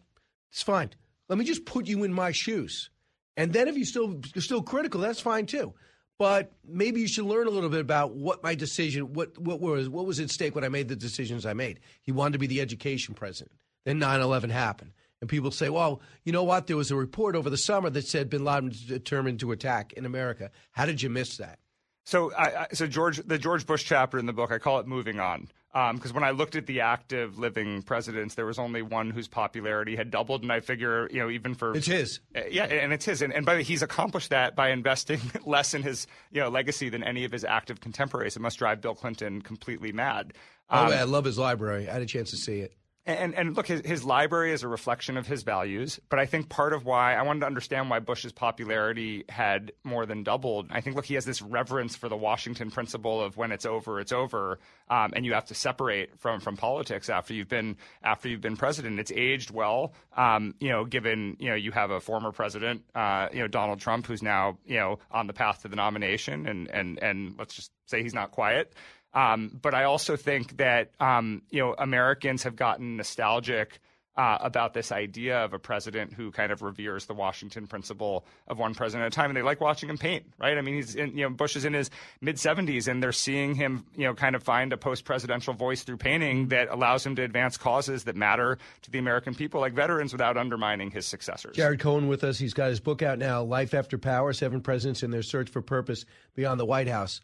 it's 0.51 0.61
fine. 0.61 0.91
Let 1.29 1.39
me 1.39 1.45
just 1.45 1.65
put 1.65 1.87
you 1.87 2.03
in 2.03 2.13
my 2.13 2.31
shoes. 2.31 2.89
And 3.35 3.53
then 3.53 3.67
if 3.67 3.77
you 3.77 3.85
still 3.85 4.19
you're 4.35 4.41
still 4.41 4.61
critical, 4.61 5.01
that's 5.01 5.19
fine 5.19 5.45
too. 5.45 5.73
But 6.19 6.51
maybe 6.67 7.01
you 7.01 7.07
should 7.07 7.25
learn 7.25 7.47
a 7.47 7.49
little 7.49 7.69
bit 7.69 7.79
about 7.79 8.13
what 8.13 8.43
my 8.43 8.53
decision, 8.53 9.13
what 9.13 9.37
what 9.39 9.59
was 9.59 9.89
what 9.89 10.05
was 10.05 10.19
at 10.19 10.29
stake 10.29 10.53
when 10.53 10.63
I 10.63 10.69
made 10.69 10.87
the 10.87 10.95
decisions 10.95 11.45
I 11.45 11.53
made. 11.53 11.79
He 12.01 12.11
wanted 12.11 12.33
to 12.33 12.39
be 12.39 12.47
the 12.47 12.61
education 12.61 13.15
president. 13.15 13.55
Then 13.85 13.99
9/11 13.99 14.51
happened. 14.51 14.91
And 15.21 15.29
people 15.29 15.51
say, 15.51 15.69
well, 15.69 16.01
you 16.25 16.33
know 16.33 16.43
what? 16.43 16.67
There 16.67 16.75
was 16.75 16.91
a 16.91 16.97
report 16.97 17.35
over 17.37 17.49
the 17.49 17.57
summer 17.57 17.89
that 17.89 18.05
said 18.05 18.29
bin 18.29 18.43
Laden 18.43 18.73
determined 18.87 19.39
to 19.39 19.53
attack 19.53 19.93
in 19.93 20.05
America. 20.05 20.51
How 20.71 20.85
did 20.85 21.01
you 21.01 21.09
miss 21.09 21.37
that? 21.37 21.59
So, 22.05 22.33
I, 22.35 22.67
so 22.73 22.85
George, 22.87 23.17
the 23.17 23.37
George 23.37 23.65
Bush 23.65 23.85
chapter 23.85 24.17
in 24.17 24.25
the 24.25 24.33
book, 24.33 24.51
I 24.51 24.59
call 24.59 24.79
it 24.79 24.87
"Moving 24.87 25.19
On." 25.19 25.47
because 25.73 26.11
um, 26.11 26.13
when 26.13 26.23
I 26.23 26.29
looked 26.29 26.55
at 26.55 26.67
the 26.67 26.81
active 26.81 27.39
living 27.39 27.81
presidents, 27.81 28.35
there 28.35 28.45
was 28.45 28.59
only 28.59 28.83
one 28.83 29.09
whose 29.09 29.27
popularity 29.27 29.95
had 29.95 30.11
doubled, 30.11 30.43
and 30.43 30.51
I 30.51 30.59
figure, 30.59 31.09
you 31.11 31.19
know, 31.19 31.31
even 31.31 31.55
for 31.55 31.75
it's 31.75 31.87
his, 31.87 32.19
uh, 32.35 32.41
yeah, 32.51 32.65
and 32.65 32.93
it's 32.93 33.05
his, 33.05 33.23
and, 33.23 33.33
and 33.33 33.43
by 33.43 33.53
the 33.53 33.59
way, 33.59 33.63
he's 33.63 33.81
accomplished 33.81 34.29
that 34.29 34.55
by 34.55 34.69
investing 34.69 35.19
less 35.47 35.73
in 35.73 35.81
his, 35.81 36.05
you 36.31 36.41
know, 36.41 36.49
legacy 36.49 36.89
than 36.89 37.03
any 37.03 37.25
of 37.25 37.31
his 37.31 37.43
active 37.43 37.81
contemporaries. 37.81 38.35
It 38.35 38.41
must 38.41 38.59
drive 38.59 38.81
Bill 38.81 38.93
Clinton 38.93 39.41
completely 39.41 39.91
mad. 39.91 40.33
Um, 40.69 40.89
oh, 40.89 40.91
I 40.91 41.03
love 41.03 41.25
his 41.25 41.39
library. 41.39 41.89
I 41.89 41.93
had 41.93 42.03
a 42.03 42.05
chance 42.05 42.29
to 42.31 42.37
see 42.37 42.59
it. 42.59 42.75
And, 43.05 43.35
and 43.35 43.57
look, 43.57 43.67
his, 43.67 43.81
his 43.85 44.05
library 44.05 44.53
is 44.53 44.63
a 44.63 44.67
reflection 44.69 45.17
of 45.17 45.27
his 45.27 45.43
values. 45.43 45.99
But 46.07 46.19
I 46.19 46.25
think 46.25 46.47
part 46.47 46.71
of 46.71 46.85
why 46.85 47.15
I 47.15 47.21
wanted 47.23 47.41
to 47.41 47.47
understand 47.47 47.89
why 47.89 47.99
Bush's 47.99 48.31
popularity 48.31 49.25
had 49.27 49.73
more 49.83 50.05
than 50.05 50.23
doubled. 50.23 50.67
I 50.69 50.79
think, 50.79 50.95
look, 50.95 51.03
he 51.03 51.15
has 51.15 51.25
this 51.25 51.41
reverence 51.41 51.97
for 51.97 52.07
the 52.07 52.15
Washington 52.15 52.71
principle 52.71 53.21
of 53.21 53.35
when 53.35 53.51
it's 53.51 53.65
over, 53.65 53.99
it's 53.99 54.13
over, 54.13 54.59
um, 54.89 55.11
and 55.15 55.25
you 55.25 55.33
have 55.33 55.45
to 55.45 55.55
separate 55.55 56.17
from 56.17 56.39
from 56.39 56.55
politics 56.55 57.09
after 57.09 57.33
you've 57.33 57.49
been 57.49 57.75
after 58.03 58.29
you've 58.29 58.41
been 58.41 58.55
president. 58.55 58.99
It's 58.99 59.11
aged 59.11 59.51
well, 59.51 59.93
um, 60.15 60.55
you 60.61 60.69
know, 60.69 60.85
given 60.85 61.35
you 61.39 61.49
know 61.49 61.55
you 61.55 61.71
have 61.71 61.91
a 61.91 61.99
former 61.99 62.31
president, 62.31 62.83
uh, 62.95 63.27
you 63.33 63.39
know, 63.39 63.47
Donald 63.47 63.81
Trump, 63.81 64.07
who's 64.07 64.23
now 64.23 64.57
you 64.65 64.77
know 64.77 64.99
on 65.11 65.27
the 65.27 65.33
path 65.33 65.63
to 65.63 65.67
the 65.67 65.75
nomination, 65.75 66.47
and 66.47 66.69
and 66.71 67.03
and 67.03 67.35
let's 67.37 67.53
just 67.53 67.71
say 67.85 68.01
he's 68.01 68.13
not 68.13 68.31
quiet. 68.31 68.73
Um, 69.13 69.59
but 69.61 69.73
I 69.73 69.83
also 69.83 70.15
think 70.15 70.57
that 70.57 70.91
um, 70.99 71.43
you 71.49 71.59
know 71.59 71.75
Americans 71.77 72.43
have 72.43 72.55
gotten 72.55 72.97
nostalgic 72.97 73.79
uh, 74.15 74.37
about 74.41 74.73
this 74.73 74.91
idea 74.91 75.43
of 75.43 75.53
a 75.53 75.59
president 75.59 76.13
who 76.13 76.31
kind 76.31 76.51
of 76.51 76.61
reveres 76.61 77.05
the 77.07 77.13
Washington 77.13 77.65
principle 77.65 78.25
of 78.47 78.59
one 78.59 78.75
president 78.75 79.05
at 79.05 79.13
a 79.13 79.15
time, 79.15 79.29
and 79.29 79.37
they 79.37 79.41
like 79.41 79.59
watching 79.59 79.89
him 79.89 79.97
paint, 79.97 80.25
right? 80.37 80.57
I 80.57 80.61
mean, 80.61 80.75
he's 80.75 80.95
in, 80.95 81.17
you 81.17 81.23
know 81.23 81.29
Bush 81.31 81.55
is 81.55 81.65
in 81.65 81.73
his 81.73 81.89
mid 82.21 82.35
70s, 82.35 82.87
and 82.87 83.01
they're 83.01 83.11
seeing 83.11 83.55
him, 83.55 83.85
you 83.95 84.05
know, 84.05 84.13
kind 84.13 84.35
of 84.35 84.43
find 84.43 84.71
a 84.71 84.77
post-presidential 84.77 85.53
voice 85.55 85.83
through 85.83 85.97
painting 85.97 86.49
that 86.49 86.69
allows 86.69 87.05
him 87.05 87.15
to 87.15 87.23
advance 87.23 87.57
causes 87.57 88.03
that 88.03 88.15
matter 88.15 88.57
to 88.83 88.91
the 88.91 88.99
American 88.99 89.33
people, 89.33 89.59
like 89.61 89.73
veterans, 89.73 90.11
without 90.11 90.37
undermining 90.37 90.91
his 90.91 91.07
successors. 91.07 91.55
Jared 91.55 91.79
Cohen 91.79 92.07
with 92.07 92.23
us. 92.23 92.37
He's 92.37 92.53
got 92.53 92.69
his 92.69 92.79
book 92.79 93.01
out 93.01 93.17
now, 93.17 93.41
"Life 93.41 93.73
After 93.73 93.97
Power: 93.97 94.31
Seven 94.33 94.61
Presidents 94.61 95.01
and 95.01 95.11
Their 95.11 95.23
Search 95.23 95.49
for 95.49 95.61
Purpose 95.61 96.05
Beyond 96.35 96.59
the 96.59 96.65
White 96.65 96.87
House." 96.87 97.21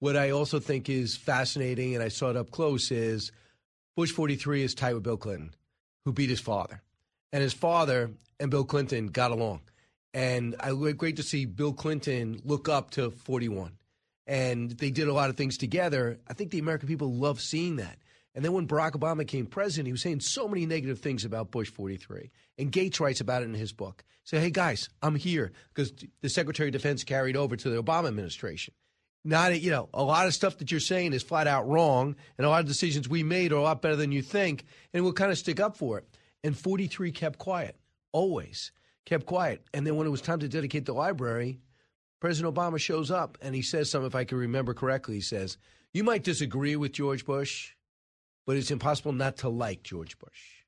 What 0.00 0.16
I 0.16 0.30
also 0.30 0.58
think 0.60 0.88
is 0.88 1.14
fascinating, 1.14 1.94
and 1.94 2.02
I 2.02 2.08
saw 2.08 2.30
it 2.30 2.36
up 2.36 2.50
close, 2.50 2.90
is 2.90 3.32
Bush 3.96 4.10
43 4.10 4.62
is 4.62 4.74
tied 4.74 4.94
with 4.94 5.02
Bill 5.02 5.18
Clinton, 5.18 5.54
who 6.06 6.12
beat 6.12 6.30
his 6.30 6.40
father. 6.40 6.80
And 7.34 7.42
his 7.42 7.52
father 7.52 8.10
and 8.40 8.50
Bill 8.50 8.64
Clinton 8.64 9.08
got 9.08 9.30
along. 9.30 9.60
And 10.14 10.56
I 10.58 10.72
was 10.72 10.94
great 10.94 11.16
to 11.16 11.22
see 11.22 11.44
Bill 11.44 11.74
Clinton 11.74 12.40
look 12.46 12.66
up 12.66 12.92
to 12.92 13.10
41. 13.10 13.72
And 14.26 14.70
they 14.70 14.90
did 14.90 15.06
a 15.06 15.12
lot 15.12 15.28
of 15.28 15.36
things 15.36 15.58
together. 15.58 16.18
I 16.26 16.32
think 16.32 16.50
the 16.50 16.60
American 16.60 16.88
people 16.88 17.12
love 17.12 17.38
seeing 17.38 17.76
that. 17.76 17.98
And 18.34 18.42
then 18.42 18.54
when 18.54 18.66
Barack 18.66 18.92
Obama 18.92 19.18
became 19.18 19.44
president, 19.44 19.86
he 19.86 19.92
was 19.92 20.00
saying 20.00 20.20
so 20.20 20.48
many 20.48 20.64
negative 20.64 21.00
things 21.00 21.26
about 21.26 21.50
Bush 21.50 21.68
43. 21.68 22.30
And 22.56 22.72
Gates 22.72 23.00
writes 23.00 23.20
about 23.20 23.42
it 23.42 23.46
in 23.46 23.54
his 23.54 23.72
book. 23.72 24.02
Say, 24.24 24.40
hey, 24.40 24.50
guys, 24.50 24.88
I'm 25.02 25.16
here 25.16 25.52
because 25.74 25.92
the 26.22 26.30
Secretary 26.30 26.70
of 26.70 26.72
Defense 26.72 27.04
carried 27.04 27.36
over 27.36 27.54
to 27.54 27.68
the 27.68 27.82
Obama 27.82 28.08
administration 28.08 28.72
not 29.24 29.60
you 29.60 29.70
know 29.70 29.88
a 29.92 30.02
lot 30.02 30.26
of 30.26 30.34
stuff 30.34 30.58
that 30.58 30.70
you're 30.70 30.80
saying 30.80 31.12
is 31.12 31.22
flat 31.22 31.46
out 31.46 31.68
wrong 31.68 32.16
and 32.38 32.46
a 32.46 32.50
lot 32.50 32.60
of 32.60 32.66
decisions 32.66 33.08
we 33.08 33.22
made 33.22 33.52
are 33.52 33.56
a 33.56 33.62
lot 33.62 33.82
better 33.82 33.96
than 33.96 34.12
you 34.12 34.22
think 34.22 34.64
and 34.92 35.04
we'll 35.04 35.12
kind 35.12 35.30
of 35.30 35.38
stick 35.38 35.60
up 35.60 35.76
for 35.76 35.98
it. 35.98 36.06
And 36.42 36.56
43 36.56 37.12
kept 37.12 37.38
quiet 37.38 37.76
always 38.12 38.72
kept 39.04 39.26
quiet. 39.26 39.62
And 39.74 39.86
then 39.86 39.96
when 39.96 40.06
it 40.06 40.10
was 40.10 40.22
time 40.22 40.40
to 40.40 40.48
dedicate 40.48 40.86
the 40.86 40.94
library 40.94 41.60
president 42.20 42.54
obama 42.54 42.78
shows 42.78 43.10
up 43.10 43.38
and 43.40 43.54
he 43.54 43.62
says 43.62 43.90
something 43.90 44.06
if 44.06 44.14
i 44.14 44.24
can 44.24 44.36
remember 44.36 44.74
correctly 44.74 45.14
he 45.14 45.20
says 45.22 45.56
you 45.94 46.04
might 46.04 46.22
disagree 46.22 46.76
with 46.76 46.92
george 46.92 47.24
bush 47.24 47.72
but 48.46 48.56
it's 48.56 48.70
impossible 48.70 49.12
not 49.12 49.38
to 49.38 49.48
like 49.48 49.82
george 49.82 50.18
bush. 50.18 50.60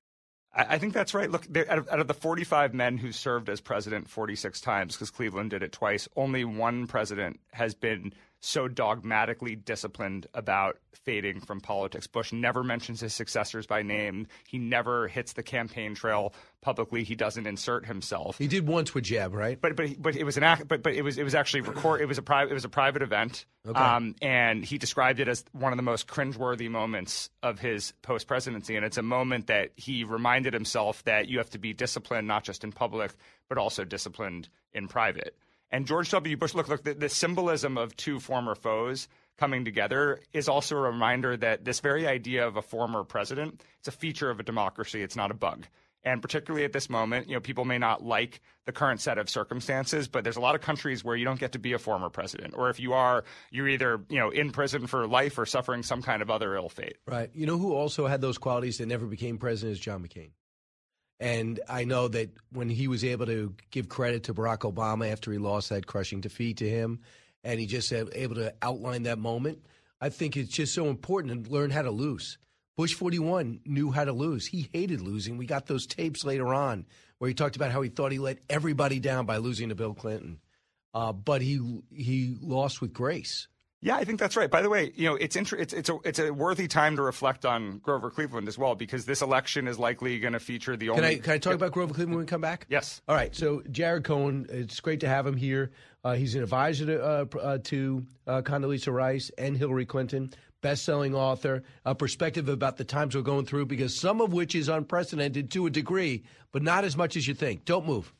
I 0.55 0.77
think 0.77 0.93
that's 0.93 1.15
right. 1.15 1.31
Look, 1.31 1.47
out 1.57 1.79
of, 1.79 1.89
out 1.89 1.99
of, 1.99 2.09
the 2.09 2.15
45 2.15 2.75
men 2.75 2.99
who 2.99 3.11
served 3.11 3.49
as 3.49 3.63
president 3.63 4.11
46 4.11 4.61
times, 4.61 4.95
because 4.95 5.11
Cleveland 5.11 5.51
did 5.51 5.63
it 5.63 5.73
twice, 5.73 6.09
only 6.15 6.45
one 6.45 6.87
president 6.87 7.41
has 7.53 7.75
been 7.75 8.13
so 8.45 8.67
dogmatically 8.67 9.55
disciplined 9.55 10.27
about 10.35 10.77
fading 10.93 11.41
from 11.41 11.61
politics. 11.61 12.09
Bush 12.09 12.33
never 12.33 12.65
mentions 12.65 13.01
his 13.01 13.15
successors 13.15 13.67
by 13.67 13.83
name. 13.83 14.27
He 14.49 14.59
never 14.59 15.07
hits 15.07 15.33
the 15.35 15.45
campaign 15.45 15.95
trail 15.95 16.35
publicly. 16.61 17.05
He 17.05 17.15
doesn't 17.15 17.47
insert 17.47 17.87
himself. 17.87 18.39
He 18.39 18.49
did 18.49 18.67
once 18.67 18.95
with 18.95 19.05
Jeb, 19.05 19.33
right? 19.33 19.61
But 19.61 19.77
but 19.77 20.03
but 20.03 20.17
it 20.17 20.25
was 20.25 20.37
an 20.37 20.43
act. 20.43 20.67
But 20.67 20.83
but 20.83 20.93
it 20.93 21.03
was 21.03 21.19
it 21.19 21.23
was 21.23 21.37
actually 21.37 21.61
record. 21.61 22.01
It 22.01 22.07
was 22.07 22.19
a 22.19 22.23
private. 22.23 22.51
It 22.51 22.55
was 22.55 22.65
a 22.65 22.69
private 22.69 23.03
event. 23.03 23.47
Okay. 23.67 23.79
Um, 23.79 24.17
and 24.21 24.65
he 24.65 24.77
described 24.77 25.21
it 25.21 25.29
as 25.29 25.45
one 25.53 25.73
of 25.73 25.77
the 25.77 25.85
most 25.85 26.09
cringeworthy 26.09 26.69
moments 26.69 27.31
of 27.45 27.61
his 27.61 27.93
post 28.03 28.27
presidency. 28.27 28.75
And 28.75 28.85
it's 28.85 28.99
a 28.99 29.03
moment 29.03 29.47
that 29.47 29.71
he 29.77 30.03
reminded 30.03 30.53
himself 30.53 31.05
that 31.05 31.29
you 31.29 31.39
have 31.39 31.51
to 31.51 31.59
be 31.59 31.73
disciplined 31.73 32.27
not 32.27 32.43
just 32.43 32.65
in 32.65 32.73
public 32.73 33.13
but 33.49 33.59
also 33.59 33.85
disciplined 33.85 34.49
in 34.73 34.89
private. 34.89 35.37
And 35.73 35.87
George 35.87 36.11
W. 36.11 36.37
Bush, 36.37 36.55
look, 36.55 36.69
look, 36.69 36.85
the, 36.85 36.93
the, 36.93 37.09
symbolism 37.09 37.79
of 37.79 37.97
two 37.97 38.21
former 38.21 38.55
foes 38.55 39.09
coming 39.39 39.65
together 39.65 40.21
is 40.35 40.47
also 40.47 40.77
a 40.77 40.81
reminder 40.81 41.35
that 41.39 41.65
this 41.65 41.81
very 41.81 42.07
idea 42.07 42.47
of 42.47 42.57
a 42.57 42.63
former 42.63 43.03
president, 43.05 43.63
it's 43.79 43.89
a 43.89 43.93
feature 43.93 44.29
of 44.29 44.39
a 44.39 44.43
democracy. 44.43 45.03
It's 45.03 45.17
not 45.17 45.31
a 45.31 45.35
bug. 45.35 45.67
And 46.05 46.21
particularly 46.21 46.65
at 46.65 46.73
this 46.73 46.91
moment, 46.91 47.29
you 47.29 47.35
know, 47.35 47.41
people 47.41 47.65
may 47.65 47.79
not 47.79 48.05
like 48.05 48.41
the 48.67 48.73
current 48.73 49.01
set 49.01 49.19
of 49.19 49.31
circumstances, 49.31 50.09
but 50.09 50.25
there's 50.25 50.37
a 50.37 50.41
lot 50.41 50.55
of 50.55 50.61
countries 50.61 51.05
where 51.05 51.17
you 51.17 51.25
don't 51.25 51.39
get 51.39 51.53
to 51.53 51.59
be 51.59 51.73
a 51.73 51.79
former 51.79 52.11
president, 52.11 52.55
or 52.57 52.71
if 52.71 52.81
you 52.81 52.93
are, 52.93 53.25
you're 53.51 53.69
either 53.69 54.01
you 54.09 54.19
know 54.19 54.31
in 54.31 54.51
prison 54.51 54.89
for 54.89 55.07
life 55.07 55.39
or 55.39 55.47
suffering 55.47 55.85
some 55.85 56.03
kind 56.03 56.21
of 56.21 56.29
other 56.29 56.57
ill 56.57 56.69
fate. 56.69 56.97
Right. 57.07 57.31
You 57.35 57.47
know 57.47 57.57
who 57.57 57.73
also 57.75 58.09
had 58.09 58.21
those 58.21 58.37
qualities 58.37 58.79
that 58.79 58.87
never 58.87 59.07
became 59.07 59.39
president 59.39 59.75
is 59.75 59.81
John 59.81 60.03
McCain. 60.03 60.31
And 61.23 61.61
I 61.69 61.85
know 61.85 62.09
that 62.09 62.31
when 62.51 62.69
he 62.69 62.89
was 62.89 63.05
able 63.05 63.27
to 63.27 63.55
give 63.71 63.89
credit 63.89 64.25
to 64.25 64.35
Barack 64.35 64.71
Obama 64.71 65.09
after 65.09 65.31
he 65.31 65.39
lost 65.39 65.69
that 65.69 65.87
crushing 65.87 66.21
defeat 66.21 66.57
to 66.57 66.69
him, 66.69 66.99
and 67.45 67.61
he 67.61 67.67
just 67.67 67.93
able 67.93 68.35
to 68.35 68.53
outline 68.61 69.05
that 69.05 69.21
moment, 69.21 69.65
I 70.01 70.09
think 70.09 70.37
it's 70.37 70.51
just 70.51 70.75
so 70.75 70.87
important 70.87 71.45
to 71.45 71.53
learn 71.53 71.71
how 71.71 71.83
to 71.83 71.93
lose. 71.93 72.39
Bush 72.77 72.95
41 72.95 73.61
knew 73.65 73.93
how 73.93 74.05
to 74.05 74.13
lose. 74.13 74.47
He 74.49 74.69
hated 74.73 75.01
losing. 75.01 75.37
We 75.37 75.47
got 75.47 75.67
those 75.67 75.87
tapes 75.87 76.25
later 76.25 76.53
on 76.53 76.87
where 77.19 77.29
he 77.29 77.35
talked 77.35 77.55
about 77.55 77.71
how 77.71 77.83
he 77.83 77.89
thought 77.89 78.11
he 78.11 78.19
let 78.19 78.39
everybody 78.51 78.99
down 78.99 79.25
by 79.25 79.37
losing 79.37 79.69
to 79.69 79.77
Bill 79.77 79.95
Clinton. 79.95 80.41
Uh, 80.93 81.13
but 81.13 81.41
he 81.41 81.83
he 81.95 82.37
lost 82.41 82.81
with 82.81 82.93
grace. 82.93 83.47
Yeah, 83.85 83.97
I 83.97 84.05
think 84.05 84.21
that's 84.21 84.37
right. 84.37 84.49
By 84.49 84.63
the 84.63 84.71
way, 84.71 84.93
you 84.95 85.09
know, 85.09 85.17
it's 85.17 85.35
inter- 85.35 85.57
it's 85.57 85.73
it's 85.73 85.89
a 85.89 85.99
it's 86.05 86.21
a 86.21 86.33
worthy 86.33 86.69
time 86.69 86.95
to 86.97 87.03
reflect 87.03 87.45
on 87.45 87.79
Grover 87.79 88.11
Cleveland 88.11 88.47
as 88.47 88.57
well 88.57 88.77
because 88.77 89.05
this 89.07 89.23
election 89.23 89.67
is 89.67 89.77
likely 89.77 90.21
going 90.21 90.35
to 90.35 90.41
feature 90.41 90.77
the 90.77 90.91
only. 90.91 91.03
Can 91.03 91.11
I 91.11 91.19
can 91.19 91.33
I 91.33 91.39
talk 91.39 91.55
about 91.55 91.73
Grover 91.73 91.93
Cleveland 91.93 92.15
when 92.15 92.25
we 92.25 92.29
come 92.29 92.41
back? 92.41 92.65
Yes. 92.69 93.03
All 93.09 93.17
right. 93.17 93.35
So 93.35 93.61
Jared 93.73 94.05
Cohen, 94.05 94.47
it's 94.51 94.79
great 94.79 95.01
to 95.01 95.09
have 95.09 95.27
him 95.27 95.37
here. 95.37 95.73
Uh, 96.05 96.15
he's 96.15 96.37
an 96.37 96.45
advisor 96.45 96.87
to 96.87 97.05
uh, 97.05 97.25
uh, 97.41 97.59
to 97.65 98.07
uh, 98.29 98.43
Condoleezza 98.43 98.93
Rice 98.93 99.33
and 99.37 99.57
Hillary 99.57 99.85
Clinton, 99.85 100.33
best-selling 100.61 101.17
author, 101.17 101.65
a 101.85 101.93
perspective 101.93 102.49
about 102.49 102.77
the 102.77 102.85
times 102.85 103.17
we're 103.17 103.23
going 103.23 103.47
through 103.47 103.67
because 103.67 103.99
some 103.99 104.21
of 104.21 104.33
which 104.33 104.55
is 104.55 104.69
unprecedented 104.69 105.51
to 105.51 105.67
a 105.67 105.71
degree, 105.71 106.23
but 106.53 106.63
not 106.63 106.85
as 106.85 106.97
much 106.97 107.17
as 107.17 107.27
you 107.27 107.35
think. 107.35 107.65
Don't 107.65 107.87
move. 107.87 108.13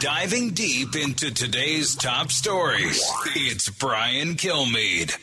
Diving 0.00 0.50
deep 0.50 0.94
into 0.94 1.32
today's 1.32 1.96
top 1.96 2.30
stories, 2.30 3.02
it's 3.34 3.68
Brian 3.70 4.34
Kilmeade. 4.34 5.16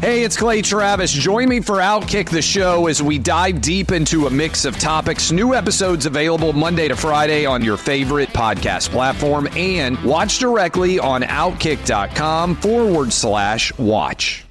Hey, 0.00 0.22
it's 0.24 0.36
Clay 0.36 0.60
Travis. 0.60 1.10
Join 1.12 1.48
me 1.48 1.60
for 1.60 1.76
Outkick 1.76 2.28
the 2.28 2.42
Show 2.42 2.88
as 2.88 3.02
we 3.02 3.18
dive 3.18 3.62
deep 3.62 3.90
into 3.90 4.26
a 4.26 4.30
mix 4.30 4.64
of 4.64 4.78
topics. 4.78 5.32
New 5.32 5.54
episodes 5.54 6.04
available 6.04 6.52
Monday 6.52 6.88
to 6.88 6.96
Friday 6.96 7.46
on 7.46 7.64
your 7.64 7.76
favorite 7.76 8.28
podcast 8.30 8.90
platform 8.90 9.48
and 9.56 10.02
watch 10.04 10.38
directly 10.38 10.98
on 10.98 11.22
outkick.com 11.22 12.56
forward 12.56 13.12
slash 13.12 13.76
watch. 13.78 14.44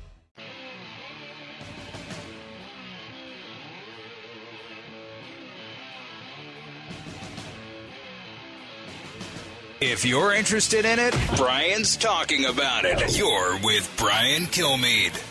If 9.85 10.05
you're 10.05 10.31
interested 10.31 10.85
in 10.85 10.97
it, 10.97 11.13
Brian's 11.35 11.97
talking 11.97 12.45
about 12.45 12.85
it. 12.85 13.17
You're 13.17 13.59
with 13.65 13.93
Brian 13.97 14.43
Kilmeade. 14.43 15.21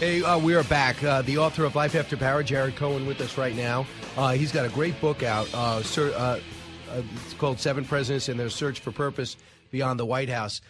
Hey, 0.00 0.20
uh, 0.20 0.36
we 0.36 0.56
are 0.56 0.64
back. 0.64 1.00
Uh, 1.04 1.22
the 1.22 1.38
author 1.38 1.64
of 1.64 1.76
Life 1.76 1.94
After 1.94 2.16
Power, 2.16 2.42
Jared 2.42 2.74
Cohen, 2.74 3.06
with 3.06 3.20
us 3.20 3.38
right 3.38 3.54
now. 3.54 3.86
Uh, 4.16 4.32
he's 4.32 4.50
got 4.50 4.66
a 4.66 4.68
great 4.68 5.00
book 5.00 5.22
out. 5.22 5.48
Uh, 5.54 5.80
sir, 5.84 6.12
uh, 6.16 6.40
uh, 6.90 7.02
it's 7.24 7.34
called 7.34 7.60
Seven 7.60 7.84
Presidents 7.84 8.28
and 8.28 8.38
Their 8.38 8.50
Search 8.50 8.80
for 8.80 8.90
Purpose 8.90 9.36
Beyond 9.70 10.00
the 10.00 10.06
White 10.06 10.28
House. 10.28 10.60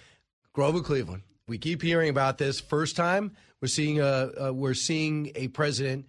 Grover 0.52 0.83
Cleveland. 0.83 1.23
We 1.49 1.57
keep 1.57 1.81
hearing 1.81 2.11
about 2.11 2.37
this. 2.37 2.61
First 2.61 2.95
time 2.95 3.33
we're 3.62 3.69
seeing 3.69 4.00
a 4.00 4.52
we're 4.52 4.75
seeing 4.75 5.33
a 5.35 5.49
president 5.49 6.04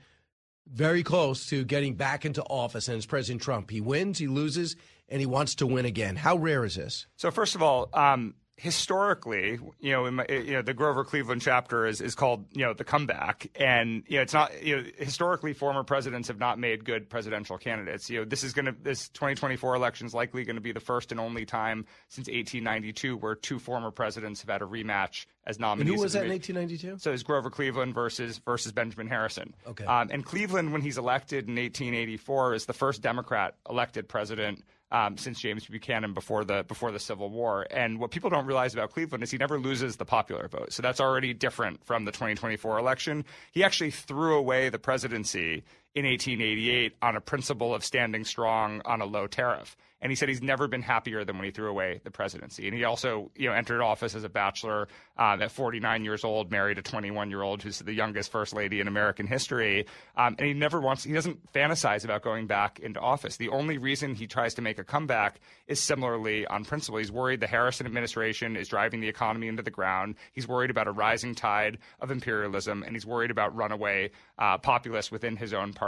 very 0.67 1.01
close 1.01 1.47
to 1.47 1.63
getting 1.63 1.95
back 1.95 2.25
into 2.25 2.43
office, 2.43 2.89
and 2.89 2.97
it's 2.97 3.05
President 3.05 3.41
Trump. 3.41 3.71
He 3.71 3.79
wins, 3.79 4.17
he 4.17 4.27
loses, 4.27 4.75
and 5.09 5.19
he 5.19 5.25
wants 5.25 5.55
to 5.55 5.67
win 5.67 5.85
again. 5.85 6.15
How 6.15 6.35
rare 6.35 6.65
is 6.65 6.75
this? 6.75 7.07
So, 7.15 7.31
first 7.31 7.55
of 7.55 7.61
all, 7.61 7.89
um, 7.93 8.35
historically, 8.57 9.59
you 9.79 9.91
know, 9.91 10.09
my, 10.09 10.25
you 10.29 10.53
know, 10.53 10.61
the 10.61 10.73
Grover 10.73 11.03
Cleveland 11.03 11.41
chapter 11.41 11.85
is, 11.85 11.99
is 11.99 12.15
called, 12.15 12.45
you 12.53 12.63
know, 12.63 12.73
the 12.73 12.85
comeback. 12.85 13.51
And, 13.55 14.03
you 14.07 14.17
know, 14.17 14.21
it's 14.21 14.33
not, 14.33 14.63
you 14.63 14.77
know, 14.77 14.83
historically 14.97 15.53
former 15.53 15.83
presidents 15.83 16.29
have 16.29 16.39
not 16.39 16.57
made 16.57 16.85
good 16.85 17.09
presidential 17.09 17.57
candidates. 17.57 18.09
You 18.09 18.19
know, 18.19 18.25
this 18.25 18.43
is 18.43 18.53
going 18.53 18.67
to, 18.67 18.75
this 18.81 19.09
2024 19.09 19.75
election 19.75 20.07
is 20.07 20.13
likely 20.13 20.45
going 20.45 20.55
to 20.55 20.61
be 20.61 20.71
the 20.71 20.79
first 20.79 21.11
and 21.11 21.19
only 21.19 21.45
time 21.45 21.85
since 22.07 22.27
1892 22.27 23.17
where 23.17 23.35
two 23.35 23.59
former 23.59 23.91
presidents 23.91 24.39
have 24.41 24.49
had 24.49 24.61
a 24.61 24.65
rematch 24.65 25.25
as 25.45 25.59
nominees. 25.59 25.89
And 25.89 25.97
who 25.97 26.01
was 26.01 26.13
that 26.13 26.23
in 26.23 26.31
1892? 26.31 26.99
So 26.99 27.11
it's 27.11 27.23
Grover 27.23 27.49
Cleveland 27.49 27.93
versus 27.93 28.39
versus 28.39 28.71
Benjamin 28.71 29.07
Harrison. 29.07 29.53
Okay. 29.67 29.85
Um, 29.85 30.09
and 30.11 30.25
Cleveland, 30.25 30.71
when 30.71 30.81
he's 30.81 30.97
elected 30.97 31.49
in 31.49 31.55
1884, 31.55 32.53
is 32.53 32.65
the 32.65 32.73
first 32.73 33.01
Democrat 33.01 33.55
elected 33.69 34.07
president 34.07 34.63
um, 34.91 35.17
since 35.17 35.39
James 35.39 35.65
Buchanan 35.65 36.13
before 36.13 36.45
the 36.45 36.63
before 36.67 36.91
the 36.91 36.99
Civil 36.99 37.29
War. 37.29 37.67
And 37.71 37.99
what 37.99 38.11
people 38.11 38.29
don't 38.29 38.45
realize 38.45 38.73
about 38.73 38.91
Cleveland 38.91 39.23
is 39.23 39.31
he 39.31 39.37
never 39.37 39.59
loses 39.59 39.95
the 39.95 40.05
popular 40.05 40.47
vote. 40.47 40.71
So 40.73 40.81
that's 40.81 40.99
already 40.99 41.33
different 41.33 41.83
from 41.85 42.05
the 42.05 42.11
2024 42.11 42.77
election. 42.77 43.25
He 43.51 43.63
actually 43.63 43.91
threw 43.91 44.35
away 44.35 44.69
the 44.69 44.79
presidency 44.79 45.63
in 45.95 46.05
1888 46.05 46.93
on 47.01 47.15
a 47.15 47.21
principle 47.21 47.73
of 47.73 47.83
standing 47.83 48.25
strong 48.25 48.81
on 48.85 49.01
a 49.01 49.05
low 49.05 49.27
tariff. 49.27 49.77
And 50.01 50.11
he 50.11 50.15
said 50.15 50.29
he's 50.29 50.41
never 50.41 50.67
been 50.67 50.81
happier 50.81 51.23
than 51.23 51.37
when 51.37 51.45
he 51.45 51.51
threw 51.51 51.69
away 51.69 52.01
the 52.03 52.11
presidency. 52.11 52.67
And 52.67 52.77
he 52.77 52.83
also, 52.83 53.31
you 53.33 53.49
know, 53.49 53.55
entered 53.55 53.81
office 53.81 54.13
as 54.13 54.23
a 54.25 54.29
bachelor 54.29 54.89
um, 55.17 55.41
at 55.41 55.51
49 55.51 56.03
years 56.03 56.23
old, 56.23 56.51
married 56.51 56.77
a 56.77 56.81
21 56.81 57.29
year 57.29 57.41
old 57.41 57.63
who's 57.63 57.79
the 57.79 57.93
youngest 57.93 58.31
first 58.31 58.53
lady 58.53 58.81
in 58.81 58.87
American 58.89 59.25
history. 59.25 59.87
Um, 60.17 60.35
and 60.37 60.47
he 60.47 60.53
never 60.53 60.81
wants, 60.81 61.05
he 61.05 61.13
doesn't 61.13 61.51
fantasize 61.53 62.03
about 62.03 62.23
going 62.23 62.45
back 62.45 62.79
into 62.79 62.99
office. 62.99 63.37
The 63.37 63.49
only 63.49 63.77
reason 63.77 64.13
he 64.13 64.27
tries 64.27 64.53
to 64.55 64.61
make 64.61 64.77
a 64.77 64.83
comeback 64.83 65.39
is 65.65 65.79
similarly 65.79 66.45
on 66.45 66.65
principle. 66.65 66.99
He's 66.99 67.11
worried 67.11 67.39
the 67.39 67.47
Harrison 67.47 67.87
administration 67.87 68.57
is 68.57 68.67
driving 68.67 68.99
the 68.99 69.07
economy 69.07 69.47
into 69.47 69.63
the 69.63 69.71
ground. 69.71 70.15
He's 70.33 70.47
worried 70.47 70.69
about 70.69 70.87
a 70.87 70.91
rising 70.91 71.33
tide 71.35 71.79
of 72.01 72.11
imperialism, 72.11 72.83
and 72.83 72.95
he's 72.95 73.05
worried 73.05 73.31
about 73.31 73.55
runaway 73.55 74.11
uh, 74.37 74.57
populists 74.57 75.09
within 75.09 75.37
his 75.37 75.53
own 75.53 75.73
party 75.73 75.84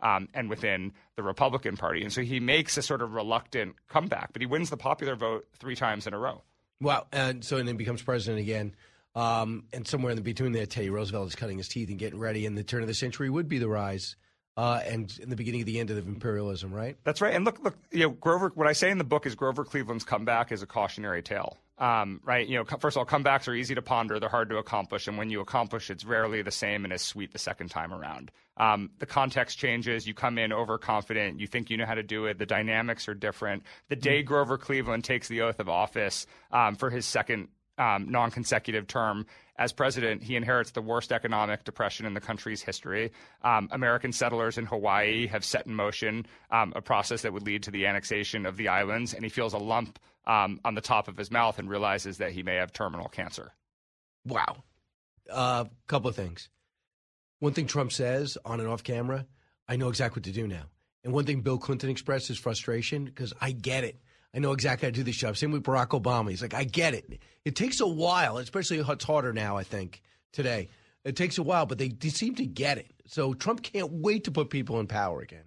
um, 0.00 0.28
and 0.34 0.48
within 0.48 0.92
the 1.16 1.22
Republican 1.22 1.76
Party. 1.76 2.02
And 2.02 2.12
so 2.12 2.22
he 2.22 2.40
makes 2.40 2.76
a 2.76 2.82
sort 2.82 3.02
of 3.02 3.14
reluctant 3.14 3.76
comeback, 3.88 4.32
but 4.32 4.42
he 4.42 4.46
wins 4.46 4.70
the 4.70 4.76
popular 4.76 5.16
vote 5.16 5.46
three 5.58 5.76
times 5.76 6.06
in 6.06 6.14
a 6.14 6.18
row. 6.18 6.42
Wow. 6.80 7.06
And 7.12 7.44
so 7.44 7.56
and 7.56 7.68
then 7.68 7.76
becomes 7.76 8.02
president 8.02 8.40
again. 8.40 8.74
Um, 9.14 9.64
and 9.72 9.86
somewhere 9.86 10.10
in 10.10 10.16
the 10.16 10.22
between 10.22 10.52
there, 10.52 10.66
Teddy 10.66 10.90
Roosevelt 10.90 11.28
is 11.28 11.34
cutting 11.34 11.58
his 11.58 11.68
teeth 11.68 11.90
and 11.90 11.98
getting 11.98 12.18
ready. 12.18 12.46
And 12.46 12.56
the 12.56 12.64
turn 12.64 12.82
of 12.82 12.88
the 12.88 12.94
century 12.94 13.28
would 13.30 13.48
be 13.48 13.58
the 13.58 13.68
rise 13.68 14.16
uh, 14.56 14.80
and 14.84 15.16
in 15.20 15.30
the 15.30 15.36
beginning 15.36 15.60
of 15.60 15.66
the 15.66 15.80
end 15.80 15.90
of 15.90 16.06
imperialism, 16.06 16.72
right? 16.72 16.96
That's 17.04 17.20
right. 17.20 17.34
And 17.34 17.44
look, 17.44 17.62
look, 17.62 17.76
you 17.90 18.00
know, 18.00 18.10
Grover. 18.10 18.52
What 18.54 18.66
I 18.66 18.72
say 18.72 18.90
in 18.90 18.98
the 18.98 19.04
book 19.04 19.26
is 19.26 19.34
Grover 19.34 19.64
Cleveland's 19.64 20.04
comeback 20.04 20.52
is 20.52 20.62
a 20.62 20.66
cautionary 20.66 21.22
tale. 21.22 21.58
Um, 21.78 22.20
right? 22.24 22.46
You 22.46 22.58
know, 22.58 22.64
first 22.64 22.96
of 22.96 23.00
all, 23.00 23.06
comebacks 23.06 23.48
are 23.48 23.54
easy 23.54 23.74
to 23.74 23.82
ponder; 23.82 24.20
they're 24.20 24.28
hard 24.28 24.50
to 24.50 24.58
accomplish, 24.58 25.08
and 25.08 25.18
when 25.18 25.30
you 25.30 25.40
accomplish, 25.40 25.90
it's 25.90 26.04
rarely 26.04 26.42
the 26.42 26.50
same 26.50 26.84
and 26.84 26.92
as 26.92 27.02
sweet 27.02 27.32
the 27.32 27.38
second 27.38 27.70
time 27.70 27.92
around. 27.92 28.30
Um, 28.56 28.90
the 28.98 29.06
context 29.06 29.58
changes. 29.58 30.06
You 30.06 30.14
come 30.14 30.38
in 30.38 30.52
overconfident. 30.52 31.40
You 31.40 31.46
think 31.46 31.70
you 31.70 31.76
know 31.76 31.86
how 31.86 31.94
to 31.94 32.02
do 32.02 32.26
it. 32.26 32.38
The 32.38 32.46
dynamics 32.46 33.08
are 33.08 33.14
different. 33.14 33.64
The 33.88 33.96
day 33.96 34.20
mm-hmm. 34.20 34.28
Grover 34.28 34.58
Cleveland 34.58 35.04
takes 35.04 35.28
the 35.28 35.40
oath 35.40 35.58
of 35.58 35.68
office 35.68 36.26
um, 36.50 36.76
for 36.76 36.90
his 36.90 37.06
second 37.06 37.48
um, 37.78 38.10
non 38.10 38.30
consecutive 38.30 38.86
term 38.86 39.26
as 39.56 39.72
president, 39.72 40.22
he 40.22 40.34
inherits 40.34 40.70
the 40.72 40.82
worst 40.82 41.12
economic 41.12 41.64
depression 41.64 42.06
in 42.06 42.14
the 42.14 42.20
country's 42.20 42.62
history. 42.62 43.12
Um, 43.42 43.68
American 43.70 44.12
settlers 44.12 44.58
in 44.58 44.66
Hawaii 44.66 45.26
have 45.28 45.44
set 45.44 45.66
in 45.66 45.74
motion 45.74 46.26
um, 46.50 46.72
a 46.74 46.80
process 46.80 47.22
that 47.22 47.32
would 47.32 47.44
lead 47.44 47.62
to 47.64 47.70
the 47.70 47.86
annexation 47.86 48.46
of 48.46 48.56
the 48.56 48.68
islands, 48.68 49.14
and 49.14 49.22
he 49.22 49.28
feels 49.28 49.52
a 49.52 49.58
lump 49.58 49.98
um, 50.26 50.60
on 50.64 50.74
the 50.74 50.80
top 50.80 51.06
of 51.06 51.16
his 51.16 51.30
mouth 51.30 51.58
and 51.58 51.68
realizes 51.68 52.18
that 52.18 52.32
he 52.32 52.42
may 52.42 52.56
have 52.56 52.72
terminal 52.72 53.08
cancer. 53.08 53.52
Wow. 54.26 54.64
A 55.28 55.34
uh, 55.34 55.64
couple 55.86 56.08
of 56.08 56.16
things. 56.16 56.48
One 57.40 57.52
thing 57.52 57.66
Trump 57.66 57.92
says 57.92 58.38
on 58.44 58.60
and 58.60 58.68
off 58.68 58.82
camera, 58.82 59.26
I 59.68 59.76
know 59.76 59.88
exactly 59.88 60.20
what 60.20 60.24
to 60.24 60.32
do 60.32 60.46
now. 60.46 60.64
And 61.04 61.12
one 61.12 61.24
thing 61.24 61.40
Bill 61.40 61.58
Clinton 61.58 61.90
expressed 61.90 62.28
his 62.28 62.38
frustration 62.38 63.04
because 63.04 63.32
I 63.40 63.52
get 63.52 63.84
it. 63.84 64.00
I 64.34 64.38
know 64.38 64.52
exactly 64.52 64.86
how 64.86 64.90
to 64.90 64.96
do 64.96 65.02
this 65.02 65.16
job. 65.16 65.36
Same 65.36 65.52
with 65.52 65.62
Barack 65.62 65.88
Obama. 65.88 66.30
He's 66.30 66.42
like, 66.42 66.54
I 66.54 66.64
get 66.64 66.94
it. 66.94 67.20
It 67.44 67.54
takes 67.54 67.80
a 67.80 67.86
while, 67.86 68.38
especially 68.38 68.78
it's 68.78 69.04
harder 69.04 69.32
now, 69.32 69.56
I 69.56 69.62
think, 69.62 70.02
today. 70.32 70.68
It 71.04 71.16
takes 71.16 71.38
a 71.38 71.42
while, 71.42 71.66
but 71.66 71.78
they, 71.78 71.88
they 71.88 72.08
seem 72.08 72.34
to 72.36 72.46
get 72.46 72.78
it. 72.78 72.92
So 73.06 73.34
Trump 73.34 73.62
can't 73.62 73.92
wait 73.92 74.24
to 74.24 74.30
put 74.30 74.50
people 74.50 74.80
in 74.80 74.86
power 74.86 75.20
again. 75.20 75.44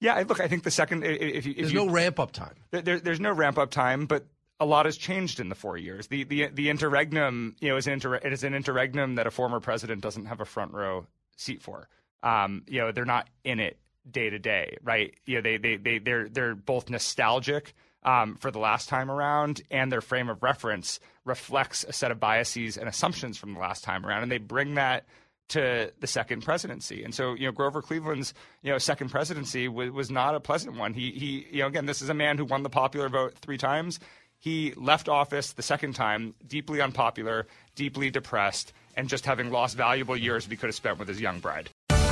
Yeah, 0.00 0.22
look, 0.28 0.40
I 0.40 0.48
think 0.48 0.62
the 0.62 0.70
second, 0.70 1.04
if 1.04 1.46
if 1.46 1.56
there's 1.56 1.72
you, 1.72 1.86
no 1.86 1.90
ramp 1.90 2.20
up 2.20 2.32
time. 2.32 2.54
There, 2.70 3.00
there's 3.00 3.20
no 3.20 3.32
ramp 3.32 3.58
up 3.58 3.70
time, 3.70 4.06
but 4.06 4.26
a 4.60 4.66
lot 4.66 4.86
has 4.86 4.96
changed 4.96 5.40
in 5.40 5.48
the 5.48 5.54
four 5.54 5.76
years. 5.76 6.06
The 6.08 6.24
the 6.24 6.48
the 6.48 6.68
interregnum, 6.68 7.56
you 7.60 7.70
know, 7.70 7.76
is 7.76 7.86
an 7.86 7.94
inter, 7.94 8.14
it 8.16 8.32
is 8.32 8.44
an 8.44 8.54
interregnum 8.54 9.14
that 9.14 9.26
a 9.26 9.30
former 9.30 9.58
president 9.58 10.02
doesn't 10.02 10.26
have 10.26 10.40
a 10.40 10.44
front 10.44 10.72
row 10.72 11.06
seat 11.36 11.62
for. 11.62 11.88
Um, 12.22 12.62
you 12.66 12.80
know, 12.80 12.92
they're 12.92 13.06
not 13.06 13.28
in 13.42 13.58
it 13.58 13.78
day 14.10 14.28
to 14.28 14.38
day, 14.38 14.76
right? 14.82 15.14
You 15.24 15.36
know, 15.36 15.42
they 15.42 15.56
they 15.56 15.76
they 15.76 15.98
they're 15.98 16.28
they're 16.28 16.54
both 16.54 16.90
nostalgic 16.90 17.74
um, 18.06 18.36
for 18.36 18.50
the 18.50 18.58
last 18.58 18.88
time 18.88 19.10
around, 19.10 19.60
and 19.70 19.92
their 19.92 20.00
frame 20.00 20.30
of 20.30 20.42
reference 20.42 21.00
reflects 21.24 21.84
a 21.84 21.92
set 21.92 22.10
of 22.10 22.20
biases 22.20 22.78
and 22.78 22.88
assumptions 22.88 23.36
from 23.36 23.52
the 23.52 23.60
last 23.60 23.84
time 23.84 24.06
around, 24.06 24.22
and 24.22 24.32
they 24.32 24.38
bring 24.38 24.76
that 24.76 25.04
to 25.48 25.92
the 26.00 26.06
second 26.06 26.42
presidency. 26.42 27.04
And 27.04 27.14
so, 27.14 27.34
you 27.34 27.46
know, 27.46 27.52
Grover 27.52 27.82
Cleveland's, 27.82 28.34
you 28.62 28.72
know, 28.72 28.78
second 28.78 29.10
presidency 29.10 29.68
was, 29.68 29.90
was 29.90 30.10
not 30.10 30.34
a 30.34 30.40
pleasant 30.40 30.76
one. 30.76 30.94
He, 30.94 31.10
he, 31.10 31.46
you 31.50 31.60
know, 31.60 31.68
again, 31.68 31.86
this 31.86 32.02
is 32.02 32.08
a 32.08 32.14
man 32.14 32.38
who 32.38 32.44
won 32.44 32.62
the 32.62 32.70
popular 32.70 33.08
vote 33.08 33.34
three 33.38 33.58
times. 33.58 34.00
He 34.38 34.72
left 34.76 35.08
office 35.08 35.52
the 35.52 35.62
second 35.62 35.94
time, 35.94 36.34
deeply 36.46 36.80
unpopular, 36.80 37.46
deeply 37.74 38.10
depressed, 38.10 38.72
and 38.96 39.08
just 39.08 39.24
having 39.24 39.50
lost 39.50 39.76
valuable 39.76 40.16
years 40.16 40.46
he 40.46 40.56
could 40.56 40.66
have 40.66 40.74
spent 40.74 40.98
with 40.98 41.08
his 41.08 41.20
young 41.20 41.40
bride. 41.40 41.70